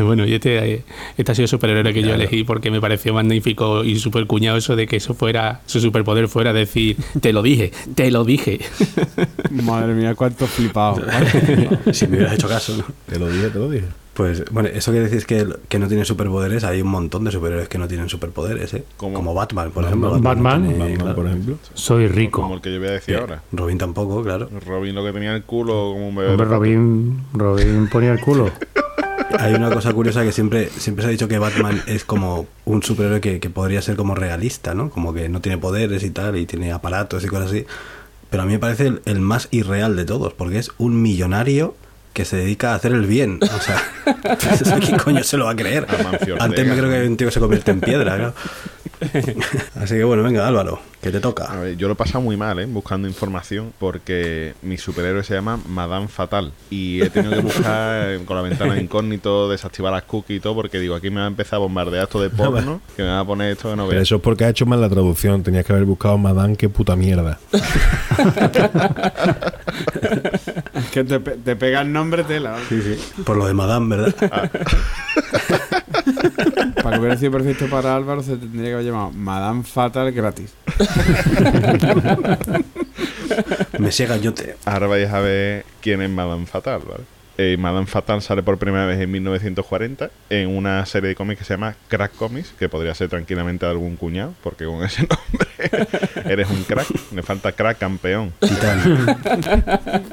[0.05, 0.85] Bueno, y este,
[1.17, 4.59] este ha sido el superhéroe que yo elegí porque me pareció magnífico y súper cuñado
[4.59, 8.61] eso de que eso fuera, su superpoder fuera decir, te lo dije, te lo dije.
[9.51, 11.03] Madre mía, cuánto flipado.
[11.93, 12.85] si me hubieras hecho caso, ¿no?
[13.07, 13.87] Te lo dije, te lo dije.
[14.17, 17.69] Pues bueno, eso que decís que, que no tiene superpoderes, hay un montón de superhéroes
[17.69, 18.83] que no tienen superpoderes, ¿eh?
[18.97, 20.19] Como Batman, por ejemplo.
[20.19, 20.63] Batman.
[20.63, 21.15] no tiene, Batman, claro.
[21.17, 21.59] por ejemplo.
[21.75, 22.41] Soy rico.
[22.41, 23.43] Como el que yo voy a decir Eh, ahora.
[23.53, 24.49] Robin tampoco, claro.
[24.67, 26.31] Robin lo que tenía en el culo como un bebé.
[26.31, 26.47] Hombre.
[26.47, 28.51] Robin, Robin ponía el culo.
[29.39, 32.83] Hay una cosa curiosa que siempre, siempre se ha dicho que Batman es como un
[32.83, 34.89] superhéroe que, que podría ser como realista, ¿no?
[34.89, 37.67] Como que no tiene poderes y tal, y tiene aparatos y cosas así.
[38.31, 41.75] Pero a mí me parece el, el más irreal de todos, porque es un millonario
[42.17, 43.39] que se dedica a hacer el bien.
[43.43, 43.77] O sea,
[44.59, 45.87] ¿eso ¿quién coño se lo va a creer?
[46.41, 47.03] Antes me creo que ¿no?
[47.03, 48.35] hay un tío que se convierte en piedra, claro.
[49.75, 51.55] Así que bueno, venga, Álvaro, que te A toca.
[51.61, 52.67] ver, yo lo he pasado muy mal, ¿eh?
[52.67, 58.37] Buscando información porque mi superhéroe se llama Madame Fatal y he tenido que buscar con
[58.37, 61.29] la ventana de incógnito, desactivar las cookies y todo porque digo, aquí me va a
[61.29, 64.03] empezar a bombardear esto de porno, que me va a poner esto que no veas.
[64.03, 65.43] eso es porque ha hecho mal la traducción.
[65.43, 67.39] Tenías que haber buscado Madame, qué puta mierda.
[70.75, 72.57] Es que te, pe- te pega el nombre tela.
[72.69, 73.23] Sí, sí.
[73.23, 74.15] Por lo de Madame, ¿verdad?
[74.15, 74.29] Que
[76.99, 80.55] hubiera sido perfecto para Álvaro, se tendría que haber llamado Madame Fatal gratis.
[83.79, 84.57] Me siega yo te.
[84.65, 87.05] Ahora vais a ver quién es Madame Fatal, ¿vale?
[87.39, 91.45] Eh, Madame Fatal sale por primera vez en 1940 en una serie de cómics que
[91.45, 95.47] se llama Crack Comics, que podría ser tranquilamente de algún cuñado, porque con ese nombre
[96.25, 96.87] eres un crack.
[97.13, 98.33] Le falta crack campeón.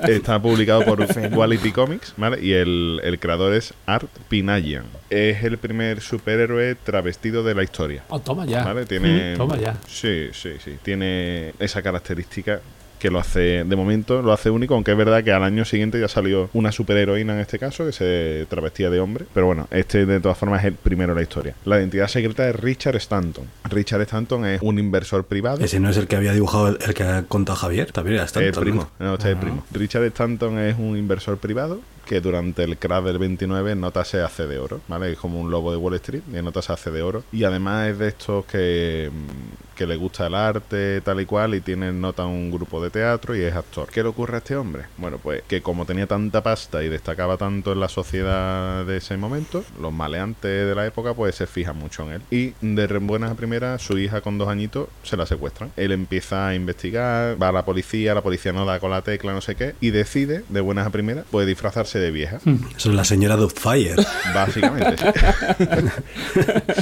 [0.08, 2.44] Está publicado por Quality Comics, ¿vale?
[2.44, 4.86] Y el, el creador es Art Pinayan.
[5.10, 8.04] Es el primer superhéroe travestido de la historia.
[8.10, 8.64] Oh, toma ya.
[8.64, 8.86] ¿Vale?
[8.86, 9.34] Tiene.
[9.34, 9.76] Mm, toma ya.
[9.88, 10.78] Sí, sí, sí.
[10.82, 12.62] Tiene esa característica
[13.04, 16.00] que lo hace, de momento, lo hace único, aunque es verdad que al año siguiente
[16.00, 19.26] ya salió una superheroína en este caso, que se travestía de hombre.
[19.34, 21.54] Pero bueno, este de todas formas es el primero en la historia.
[21.66, 23.46] La identidad secreta es Richard Stanton.
[23.70, 25.62] Richard Stanton es un inversor privado.
[25.66, 27.92] Ese no es el que había dibujado el, el que ha contado Javier.
[27.92, 29.16] También era Stanton, El primo, ¿no?
[29.16, 29.66] este es el primo.
[29.74, 34.48] Richard Stanton es un inversor privado que durante el crash del 29 nota se hace
[34.48, 35.12] de oro, ¿vale?
[35.12, 37.24] Es como un lobo de Wall Street, y nota se hace de oro.
[37.32, 41.56] Y además es de estos que, mm, que le gusta el arte, tal y cual,
[41.56, 43.90] y tiene nota un grupo de teatro y es actor.
[43.90, 44.84] ¿Qué le ocurre a este hombre?
[44.98, 49.18] Bueno, pues que como tenía tanta pasta y destacaba tanto en la sociedad de ese
[49.18, 52.22] momento, los maleantes de la época pues se fijan mucho en él.
[52.30, 55.72] Y de buenas a primeras, su hija con dos añitos se la secuestran.
[55.78, 59.34] Él empieza a investigar, va a la policía, la policía no da con la tecla,
[59.34, 62.40] no sé qué, y decide, de buenas a primeras, pues disfrazarse de vieja.
[62.78, 63.96] Eso es la señora Fire.
[64.34, 64.96] Básicamente.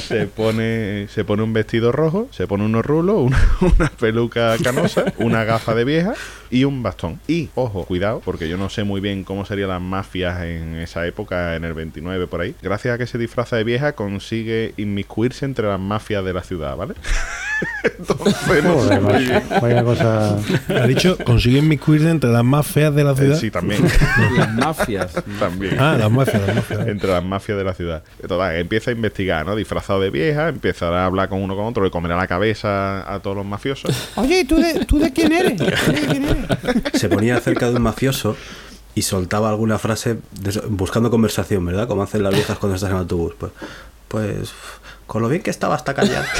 [0.00, 3.40] se pone se pone un vestido rojo, se pone unos rulos, una,
[3.76, 6.14] una peluca canosa, una gafa de vieja
[6.50, 7.20] y un bastón.
[7.26, 11.06] Y, ojo, cuidado, porque yo no sé muy bien cómo serían las mafias en esa
[11.06, 12.54] época, en el 29 por ahí.
[12.62, 16.76] Gracias a que se disfraza de vieja, consigue inmiscuirse entre las mafias de la ciudad,
[16.76, 16.94] ¿vale?
[17.98, 19.18] Entonces, no sé Joder, muy macho.
[19.24, 19.42] bien.
[19.60, 20.36] Vaya cosa.
[20.68, 23.36] Ha dicho, consiguen miscuirse entre las más feas de la Eh, ciudad.
[23.38, 23.82] sí, también.
[24.36, 25.12] Las mafias.
[25.38, 25.76] también.
[25.78, 26.86] Ah, las mafias, las mafias.
[26.88, 28.02] Entre las mafias de la ciudad.
[28.26, 29.54] Total, empieza a investigar, ¿no?
[29.56, 33.20] Disfrazado de vieja, empieza a hablar con uno con otro, le comerá la cabeza a
[33.20, 33.94] todos los mafiosos.
[34.16, 35.56] Oye, ¿tú de, ¿tú de quién eres?
[35.56, 35.72] ¿Tú de
[36.08, 36.46] quién eres?
[37.00, 38.36] Se ponía cerca de un mafioso
[38.94, 41.88] y soltaba alguna frase de buscando conversación, ¿verdad?
[41.88, 43.34] Como hacen las viejas cuando estás en el autobús.
[43.38, 43.52] Pues,
[44.08, 44.52] pues
[45.12, 46.24] con lo bien que estaba hasta callar.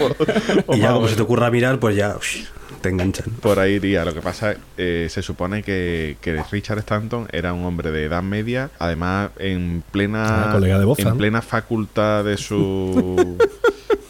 [0.72, 2.44] y ya como se te ocurra mirar, pues ya ush,
[2.80, 3.26] te enganchan.
[3.42, 4.06] Por ahí iría.
[4.06, 8.22] Lo que pasa, eh, se supone que, que Richard Stanton era un hombre de edad
[8.22, 11.16] media, además en plena, Ah, colega de Boza, en ¿no?
[11.18, 13.36] plena facultad de su...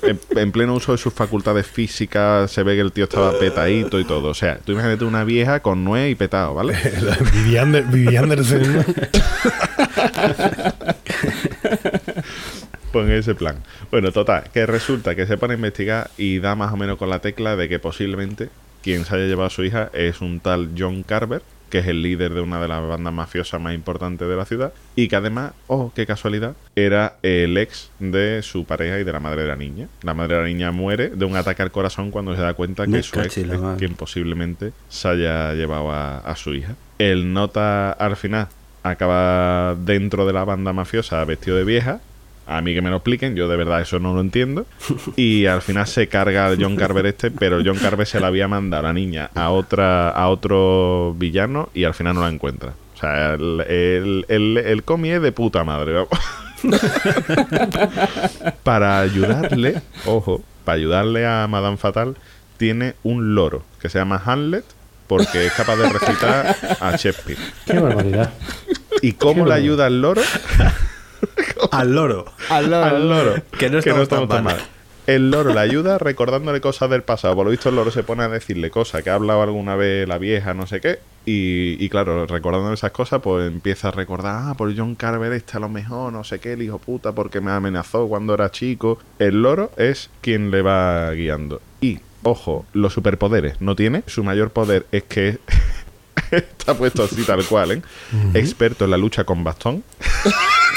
[0.01, 3.99] En, en pleno uso de sus facultades físicas se ve que el tío estaba petadito
[3.99, 4.29] y todo.
[4.29, 6.74] O sea, tú imagínate una vieja con nuez y petado, ¿vale?
[7.35, 8.85] Vivi Ander- Vivi Anderson.
[12.93, 13.57] Pon ese plan.
[13.91, 17.11] Bueno, total, que resulta que se pone a investigar y da más o menos con
[17.11, 18.49] la tecla de que posiblemente
[18.82, 22.01] quien se haya llevado a su hija es un tal John Carver, que es el
[22.01, 25.53] líder de una de las bandas mafiosas más importantes de la ciudad, y que además,
[25.66, 29.57] oh, qué casualidad, era el ex de su pareja y de la madre de la
[29.57, 29.89] niña.
[30.03, 32.84] La madre de la niña muere de un ataque al corazón cuando se da cuenta
[32.84, 36.74] que Me su ex es quien posiblemente se haya llevado a, a su hija.
[36.99, 38.49] El nota al final
[38.82, 42.01] acaba dentro de la banda mafiosa vestido de vieja.
[42.49, 44.65] A mí que me lo expliquen, yo de verdad eso no lo entiendo.
[45.17, 48.49] Y al final se carga al John Carver este, pero John Carver se la había
[48.49, 52.73] mandado a la niña a otra a otro villano y al final no la encuentra.
[52.95, 55.93] O sea, el, el, el, el cómic es de puta madre.
[55.93, 56.09] vamos.
[58.63, 62.17] para ayudarle, ojo, para ayudarle a Madame Fatal,
[62.57, 64.65] tiene un loro que se llama Hamlet
[65.07, 67.39] porque es capaz de recitar a Shakespeare.
[67.67, 68.31] Qué barbaridad.
[69.03, 70.23] ¿Y cómo le ayuda al loro?
[71.73, 72.27] Al loro.
[72.51, 72.85] Al loro.
[72.85, 73.43] Al loro.
[73.59, 74.59] Que no estamos tan mal.
[75.09, 77.35] El loro le ayuda recordándole cosas del pasado.
[77.35, 80.07] Por lo visto, el loro se pone a decirle cosas que ha hablado alguna vez
[80.07, 80.99] la vieja, no sé qué.
[81.25, 85.57] Y, y claro, recordando esas cosas, pues empieza a recordar, ah, por John Carver este
[85.57, 88.99] a lo mejor, no sé qué, el hijo puta, porque me amenazó cuando era chico.
[89.19, 91.62] El loro es quien le va guiando.
[91.81, 94.03] Y, ojo, los superpoderes no tiene.
[94.07, 95.39] Su mayor poder es que
[96.31, 97.83] está puesto así tal cual, ¿eh?
[98.35, 99.85] Experto en la lucha con bastón.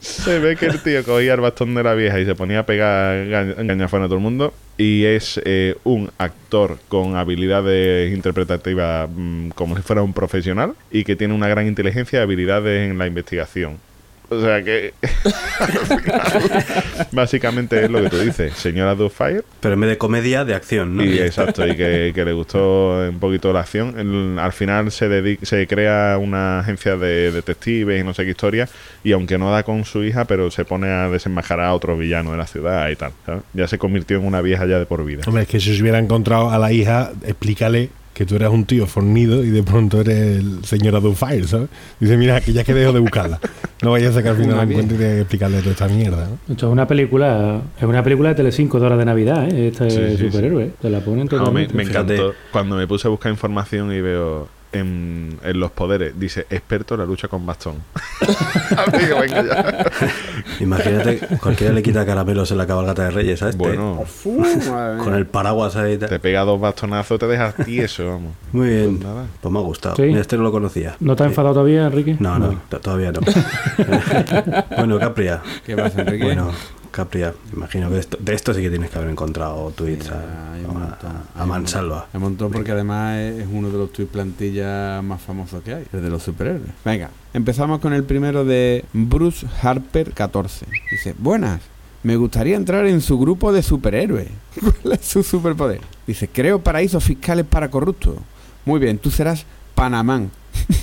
[0.00, 2.66] Se ve que el tío cogía el bastón de la vieja y se ponía a
[2.66, 4.54] pegar ga- engañafones a todo el mundo.
[4.78, 11.04] Y es eh, un actor con habilidades interpretativas mm, como si fuera un profesional y
[11.04, 13.78] que tiene una gran inteligencia y habilidades en la investigación.
[14.32, 14.94] O sea que.
[17.12, 20.96] básicamente es lo que tú dices, señora Fire Pero en vez de comedia, de acción,
[20.96, 21.04] ¿no?
[21.04, 23.98] Y exacto, y que, que le gustó un poquito la acción.
[23.98, 28.30] El- al final se, dedica, se crea una agencia de detectives y no sé qué
[28.30, 28.68] historia,
[29.04, 32.32] y aunque no da con su hija, pero se pone a desenmascarar a otro villano
[32.32, 33.12] de la ciudad y tal.
[33.26, 33.42] ¿sabes?
[33.52, 35.22] Ya se convirtió en una vieja ya de por vida.
[35.26, 38.64] Hombre, es que si se hubiera encontrado a la hija, explícale que tú eras un
[38.64, 41.68] tío fornido y de pronto eres el señor Fire, ¿sabes?
[41.98, 43.40] Dice, mira, que ya que dejo de buscarla.
[43.82, 46.28] No vaya a que al final la Una encuentre y que explicarle toda esta mierda,
[46.28, 46.52] ¿no?
[46.52, 49.68] Esto es una película, es una película de Telecinco de hora de Navidad, ¿eh?
[49.68, 50.26] Este Sí, sí, sí.
[50.26, 50.72] superhéroe.
[50.80, 52.34] Te la ponen No, me encantó.
[52.52, 57.00] Cuando me puse a buscar información y veo en, en los poderes, dice experto en
[57.00, 57.76] la lucha con bastón.
[59.00, 59.86] Digo, venga ya.
[60.60, 63.58] Imagínate, cualquiera le quita caramelos en la cabalgata de Reyes a este.
[63.58, 64.04] Bueno,
[65.02, 65.94] Con el paraguas ahí.
[65.94, 66.08] y tal.
[66.08, 68.32] te pega dos bastonazos, te dejas tieso, vamos.
[68.52, 68.96] Muy bien.
[68.98, 69.26] Pues nada.
[69.40, 69.96] Pues me ha gustado.
[69.96, 70.02] Sí.
[70.04, 70.96] Este no lo conocía.
[71.00, 72.16] ¿No te has enfadado todavía, Enrique?
[72.18, 73.20] No, no, t- todavía no.
[74.76, 75.42] bueno, Capria.
[75.64, 76.24] ¿Qué pasa, Enrique?
[76.24, 76.50] Bueno,
[76.92, 80.64] Capria, imagino que esto- de esto sí que tienes que haber encontrado tweets a, Hay
[80.64, 81.10] un montón.
[81.34, 82.06] a, a mansalva.
[82.12, 85.84] Hay un montón porque además es uno de los tweet plantillas más famosos que hay,
[85.92, 86.70] el de los superhéroes.
[86.84, 90.66] Venga, empezamos con el primero de Bruce Harper 14.
[90.90, 91.60] Dice, buenas,
[92.02, 94.28] me gustaría entrar en su grupo de superhéroes.
[94.60, 95.80] ¿Cuál es su superpoder?
[96.06, 98.16] Dice, creo paraísos fiscales para corruptos.
[98.64, 100.30] Muy bien, tú serás Panamán.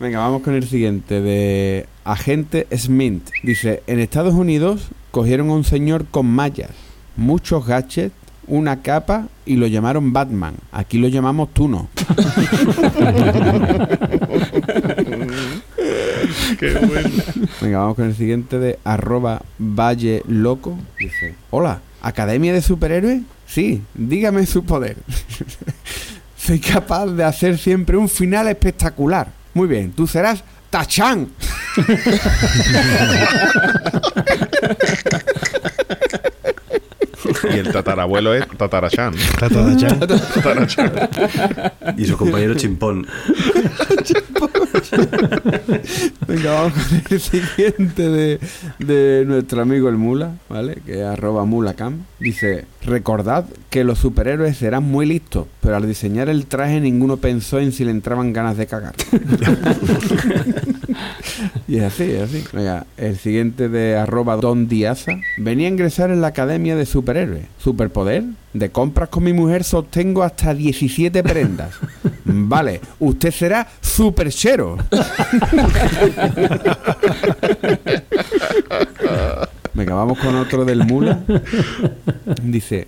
[0.00, 3.28] Venga, vamos con el siguiente de Agente Smith.
[3.42, 6.70] Dice, en Estados Unidos cogieron a un señor con mallas,
[7.16, 8.14] muchos gadgets,
[8.46, 10.54] una capa y lo llamaron Batman.
[10.72, 11.88] Aquí lo llamamos Tuno.
[16.58, 17.08] Qué bueno.
[17.60, 20.78] Venga, vamos con el siguiente de arroba Valle Loco.
[20.98, 23.22] Dice, hola, ¿Academia de Superhéroes?
[23.46, 24.96] Sí, dígame su poder.
[26.36, 29.28] Soy capaz de hacer siempre un final espectacular.
[29.54, 31.28] Muy bien, tú serás Tachán.
[37.54, 39.14] Y el tatarabuelo es Tatarachan.
[39.38, 39.98] Tatarachan.
[40.00, 40.92] Tatarachan.
[41.96, 43.06] Y su compañero Chimpón.
[46.26, 48.40] Venga, vamos con el siguiente de,
[48.78, 50.78] de nuestro amigo el Mula, ¿vale?
[50.84, 52.04] Que es arroba mulacam.
[52.18, 57.58] Dice, recordad que los superhéroes serán muy listos, pero al diseñar el traje ninguno pensó
[57.58, 58.94] en si le entraban ganas de cagar.
[61.68, 62.44] y es así, es así.
[62.52, 65.12] Venga, el siguiente de arroba Don Diaza.
[65.38, 67.46] Venía a ingresar en la Academia de Superhéroes.
[67.58, 68.24] ¿Superpoder?
[68.52, 71.74] De compras con mi mujer sostengo hasta 17 prendas.
[72.24, 74.78] Vale, usted será superchero.
[79.74, 81.20] Venga, vamos con otro del Mula.
[82.42, 82.86] Dice,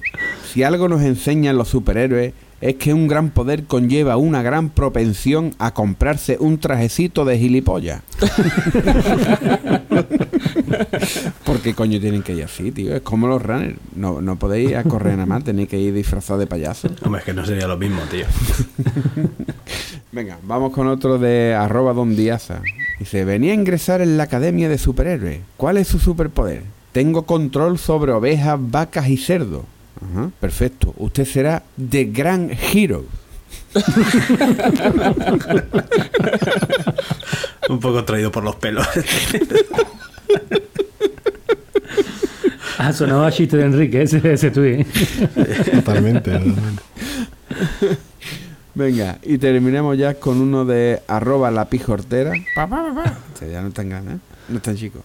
[0.52, 5.54] si algo nos enseñan los superhéroes es que un gran poder conlleva una gran propensión
[5.58, 8.02] a comprarse un trajecito de gilipollas.
[11.44, 12.94] Porque coño tienen que ir así, tío.
[12.94, 13.76] Es como los runners.
[13.94, 16.88] No, no podéis ir a correr nada más, tenéis que ir disfrazados de payaso.
[17.04, 18.24] Hombre, es que no sería lo mismo, tío.
[20.12, 22.62] Venga, vamos con otro de arroba don Diaza.
[22.98, 25.40] Dice, venía a ingresar en la Academia de Superhéroes.
[25.58, 26.75] ¿Cuál es su superpoder?
[26.96, 29.64] Tengo control sobre ovejas, vacas y cerdos.
[30.00, 30.94] Ajá, perfecto.
[30.96, 33.04] Usted será The Grand Hero.
[37.68, 38.88] Un poco traído por los pelos.
[42.78, 44.86] Ha sonado a chiste de Enrique, ese, ese tuit.
[45.72, 46.82] Totalmente, totalmente.
[48.74, 52.32] Venga, y terminemos ya con uno de arroba la pijortera.
[52.54, 53.18] Papá, papá.
[53.34, 54.18] Este ya no tan grande, ¿eh?
[54.48, 55.00] No es tan chico.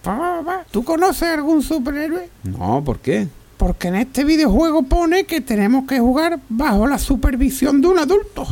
[0.71, 2.29] ¿Tú conoces algún superhéroe?
[2.43, 3.27] No, ¿por qué?
[3.57, 8.47] Porque en este videojuego pone que tenemos que jugar bajo la supervisión de un adulto.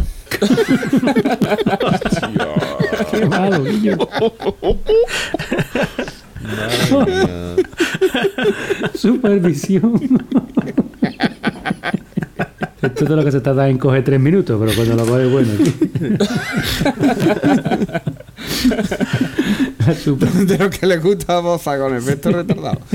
[3.12, 3.98] Qué malo, Guillo.
[8.94, 10.00] Supervisión.
[12.82, 15.52] Esto es lo que se tarda en coger tres minutos, pero cuando lo coge bueno.
[20.46, 22.80] De lo que le gusta a Boza con efecto retardado.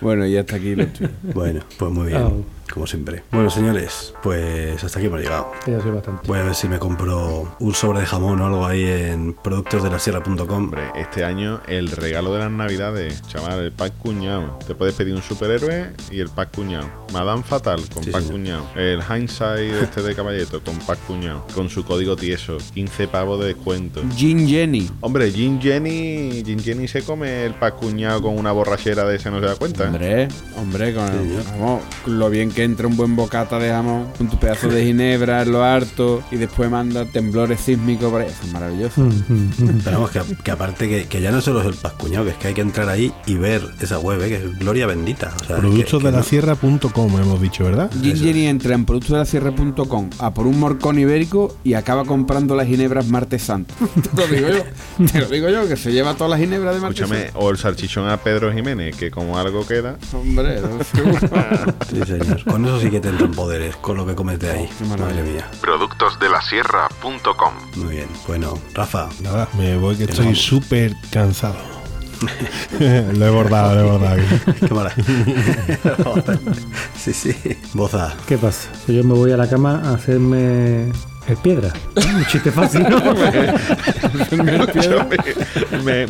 [0.00, 1.14] bueno, y hasta aquí los tweets.
[1.34, 2.22] Bueno, pues muy bien.
[2.22, 2.55] Oh.
[2.72, 3.22] Como siempre.
[3.32, 5.52] Bueno, señores, pues hasta aquí hemos llegado.
[5.66, 6.26] Bastante.
[6.26, 10.50] Voy a ver si me compro un sobre de jamón o algo ahí en productosdelasierra.com.
[10.50, 14.58] Hombre, este año el regalo de las navidades, chaval, el pack cuñado.
[14.66, 16.88] Te puedes pedir un superhéroe y el pack cuñado.
[17.12, 18.32] Madame Fatal con Sí, pack señor.
[18.38, 18.66] cuñado.
[18.76, 21.46] El Hindsight este de Caballeto con pack cuñado.
[21.54, 22.58] Con su código tieso.
[22.74, 24.02] 15 pavos de descuento.
[24.16, 24.90] Gin Jenny.
[25.00, 29.30] Hombre, Jin Jenny, Jin Jenny se come el pack cuñado con una borrachera de ese
[29.30, 29.84] no se da cuenta.
[29.84, 31.06] Hombre, hombre, con
[31.60, 35.42] vamos, lo bien que entra un buen bocata de jamón, con tu pedazo de ginebra
[35.42, 38.28] en lo harto y después manda temblores sísmicos por ahí.
[38.28, 39.08] Eso es maravilloso.
[39.84, 42.36] Pero vamos, que, que aparte que, que ya no solo es el pascuñado, que es
[42.36, 44.28] que hay que entrar ahí y ver esa web, ¿eh?
[44.28, 45.32] que es gloria bendita.
[45.42, 47.90] O sea, que- que no- Productosdelasierra.com hemos dicho, ¿verdad?
[48.02, 53.06] Gin Jenny entra en productosdelasierra.com a por un morcón ibérico y acaba comprando las ginebras
[53.08, 53.74] Martes Santo.
[54.14, 55.06] Te lo digo yo.
[55.06, 57.38] Te lo digo yo, que se lleva todas las ginebras de Martes Escúchame, Santo.
[57.40, 59.96] o el salchichón a Pedro Jiménez, que como algo queda.
[60.12, 60.68] Hombre, no.
[61.90, 62.40] Sí, señor.
[62.48, 64.68] Con eso sí que te entran poderes, con lo que comete ahí.
[64.98, 65.50] Madre mía.
[65.60, 68.08] Productosdelasierra.com Muy bien.
[68.26, 69.08] Bueno, Rafa.
[69.20, 71.56] Nada, me voy que estoy súper cansado.
[72.80, 74.22] lo he bordado, lo he bordado.
[74.60, 74.90] Qué mala.
[76.96, 77.34] sí, sí.
[77.74, 78.14] Boza.
[78.26, 78.70] ¿Qué pasa?
[78.86, 80.92] Pues yo me voy a la cama a hacerme
[81.28, 81.72] el piedra.
[81.96, 83.00] Un chiste fácil, ¿no?
[85.84, 86.06] Me-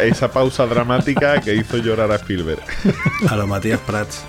[0.00, 2.60] esa pausa dramática que hizo llorar a Spielberg.
[3.28, 4.24] A lo Matías Prats.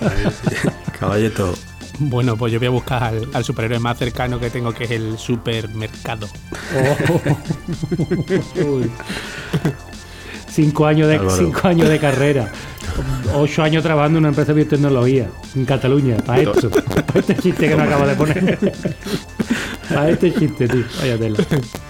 [1.00, 1.54] Caballeto.
[2.02, 4.92] Bueno, pues yo voy a buscar al, al superhéroe más cercano que tengo, que es
[4.92, 6.30] el supermercado.
[8.66, 8.90] Uy.
[10.52, 11.38] Cinco años de Álvaro.
[11.38, 12.52] cinco años de carrera.
[13.36, 16.18] Ocho años trabajando en una empresa de biotecnología en Cataluña.
[16.18, 16.70] Para esto.
[16.70, 18.58] Para este chiste que me acaba de poner.
[19.96, 20.86] Aí tem que entender.
[21.02, 21.89] Olha.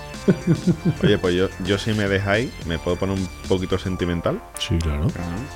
[1.03, 4.41] Oye, pues yo, yo si me dejáis, me puedo poner un poquito sentimental.
[4.59, 5.07] Sí, claro.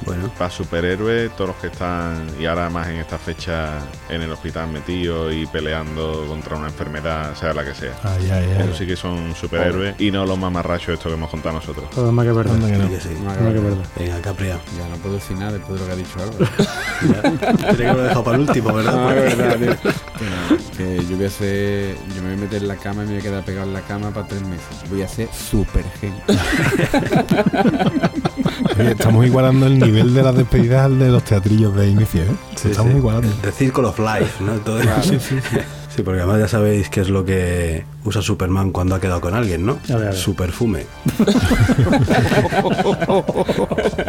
[0.05, 0.31] Bueno.
[0.37, 4.69] Para superhéroes, todos los que están, y ahora más en esta fecha, en el hospital
[4.69, 7.93] metidos y peleando contra una enfermedad, sea la que sea.
[8.03, 8.63] Ay, ay, ay.
[8.63, 11.89] Eso sí que son superhéroes y no los mamarrachos estos que hemos contado nosotros.
[11.91, 12.53] Todo más que verdad.
[12.55, 12.89] Anda que no.
[12.89, 13.09] Que sí.
[13.23, 13.85] Más que verdad.
[13.97, 14.59] Venga, Capria.
[14.77, 16.45] Ya no puedo decir nada después de lo que ha dicho Álvaro.
[17.57, 18.93] Tiene que haberlo dejado para el último, ¿verdad?
[18.93, 19.91] No, es verdad, tío.
[20.17, 21.95] Que, no, que yo voy a hacer.
[22.15, 23.73] Yo me voy a meter en la cama y me voy a quedar pegado en
[23.73, 24.62] la cama para tres meses.
[24.89, 26.13] Voy a ser super gen.
[28.79, 32.35] Oye, estamos igualando el nivel de las despedidas al de los teatrillos de inicio, ¿eh?
[32.55, 32.97] Sí, estamos sí.
[32.97, 33.29] igualando.
[33.41, 34.53] The Circle of Life, ¿no?
[34.57, 35.57] Todo Sí, sí, sí.
[35.95, 39.35] Sí, porque además ya sabéis qué es lo que usa Superman cuando ha quedado con
[39.35, 39.77] alguien, ¿no?
[39.89, 40.15] A ver, a ver.
[40.15, 40.87] Su perfume.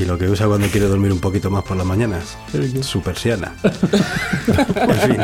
[0.00, 2.38] y lo que usa cuando quiere dormir un poquito más por las mañanas.
[2.80, 3.52] Su persiana.
[3.62, 5.18] en fin.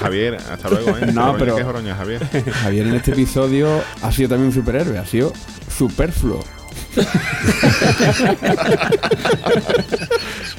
[0.00, 1.06] Javier, hasta luego, ¿eh?
[1.12, 2.28] No, Joroña, pero- ¿Qué joroña, Javier?
[2.62, 5.32] Javier en este episodio ha sido también un superhéroe, ha sido
[5.74, 6.44] superfluo.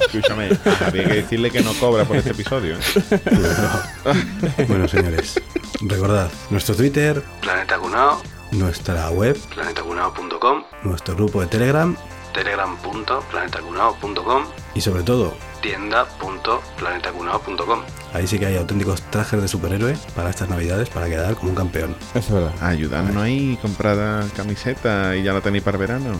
[0.00, 2.74] Escúchame, a Javier hay que decirle que no cobra por este episodio.
[2.76, 4.64] ¿eh?
[4.66, 5.40] bueno, señores,
[5.82, 8.20] recordad nuestro Twitter, Planeta Cunao,
[8.52, 11.96] nuestra web, planetacunao.com, nuestro grupo de Telegram
[12.32, 14.44] telegram.planetacunao.com,
[14.74, 17.80] y sobre todo, tienda.planetacunao.com.
[18.14, 21.56] ahí sí que hay auténticos trajes de superhéroe para estas navidades para quedar como un
[21.56, 21.96] campeón.
[22.14, 22.52] Eso es verdad.
[22.62, 26.12] Ayudadnos ahí, comprad camiseta y ya la tenéis para el verano.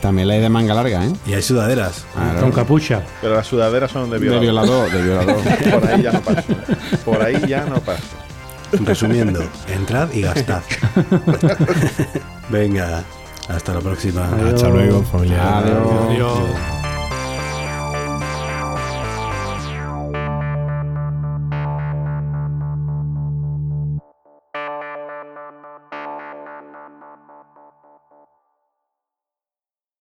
[0.00, 1.12] También la hay de manga larga, ¿eh?
[1.24, 2.04] Y hay sudaderas.
[2.14, 2.40] Claro.
[2.40, 3.02] Con capucha.
[3.20, 4.90] Pero las sudaderas son de De violador.
[4.90, 5.36] violador, de violador.
[5.80, 6.52] Por ahí ya no paso.
[6.52, 6.76] ¿eh?
[7.04, 8.02] Por ahí ya no paso.
[8.72, 10.62] Resumiendo, entrad y gastad.
[12.50, 13.04] Venga,
[13.48, 14.28] hasta la próxima.
[14.28, 14.54] Adiós.
[14.54, 15.58] Hasta luego, familia.
[15.58, 16.10] Adiós.
[16.10, 16.77] Adiós.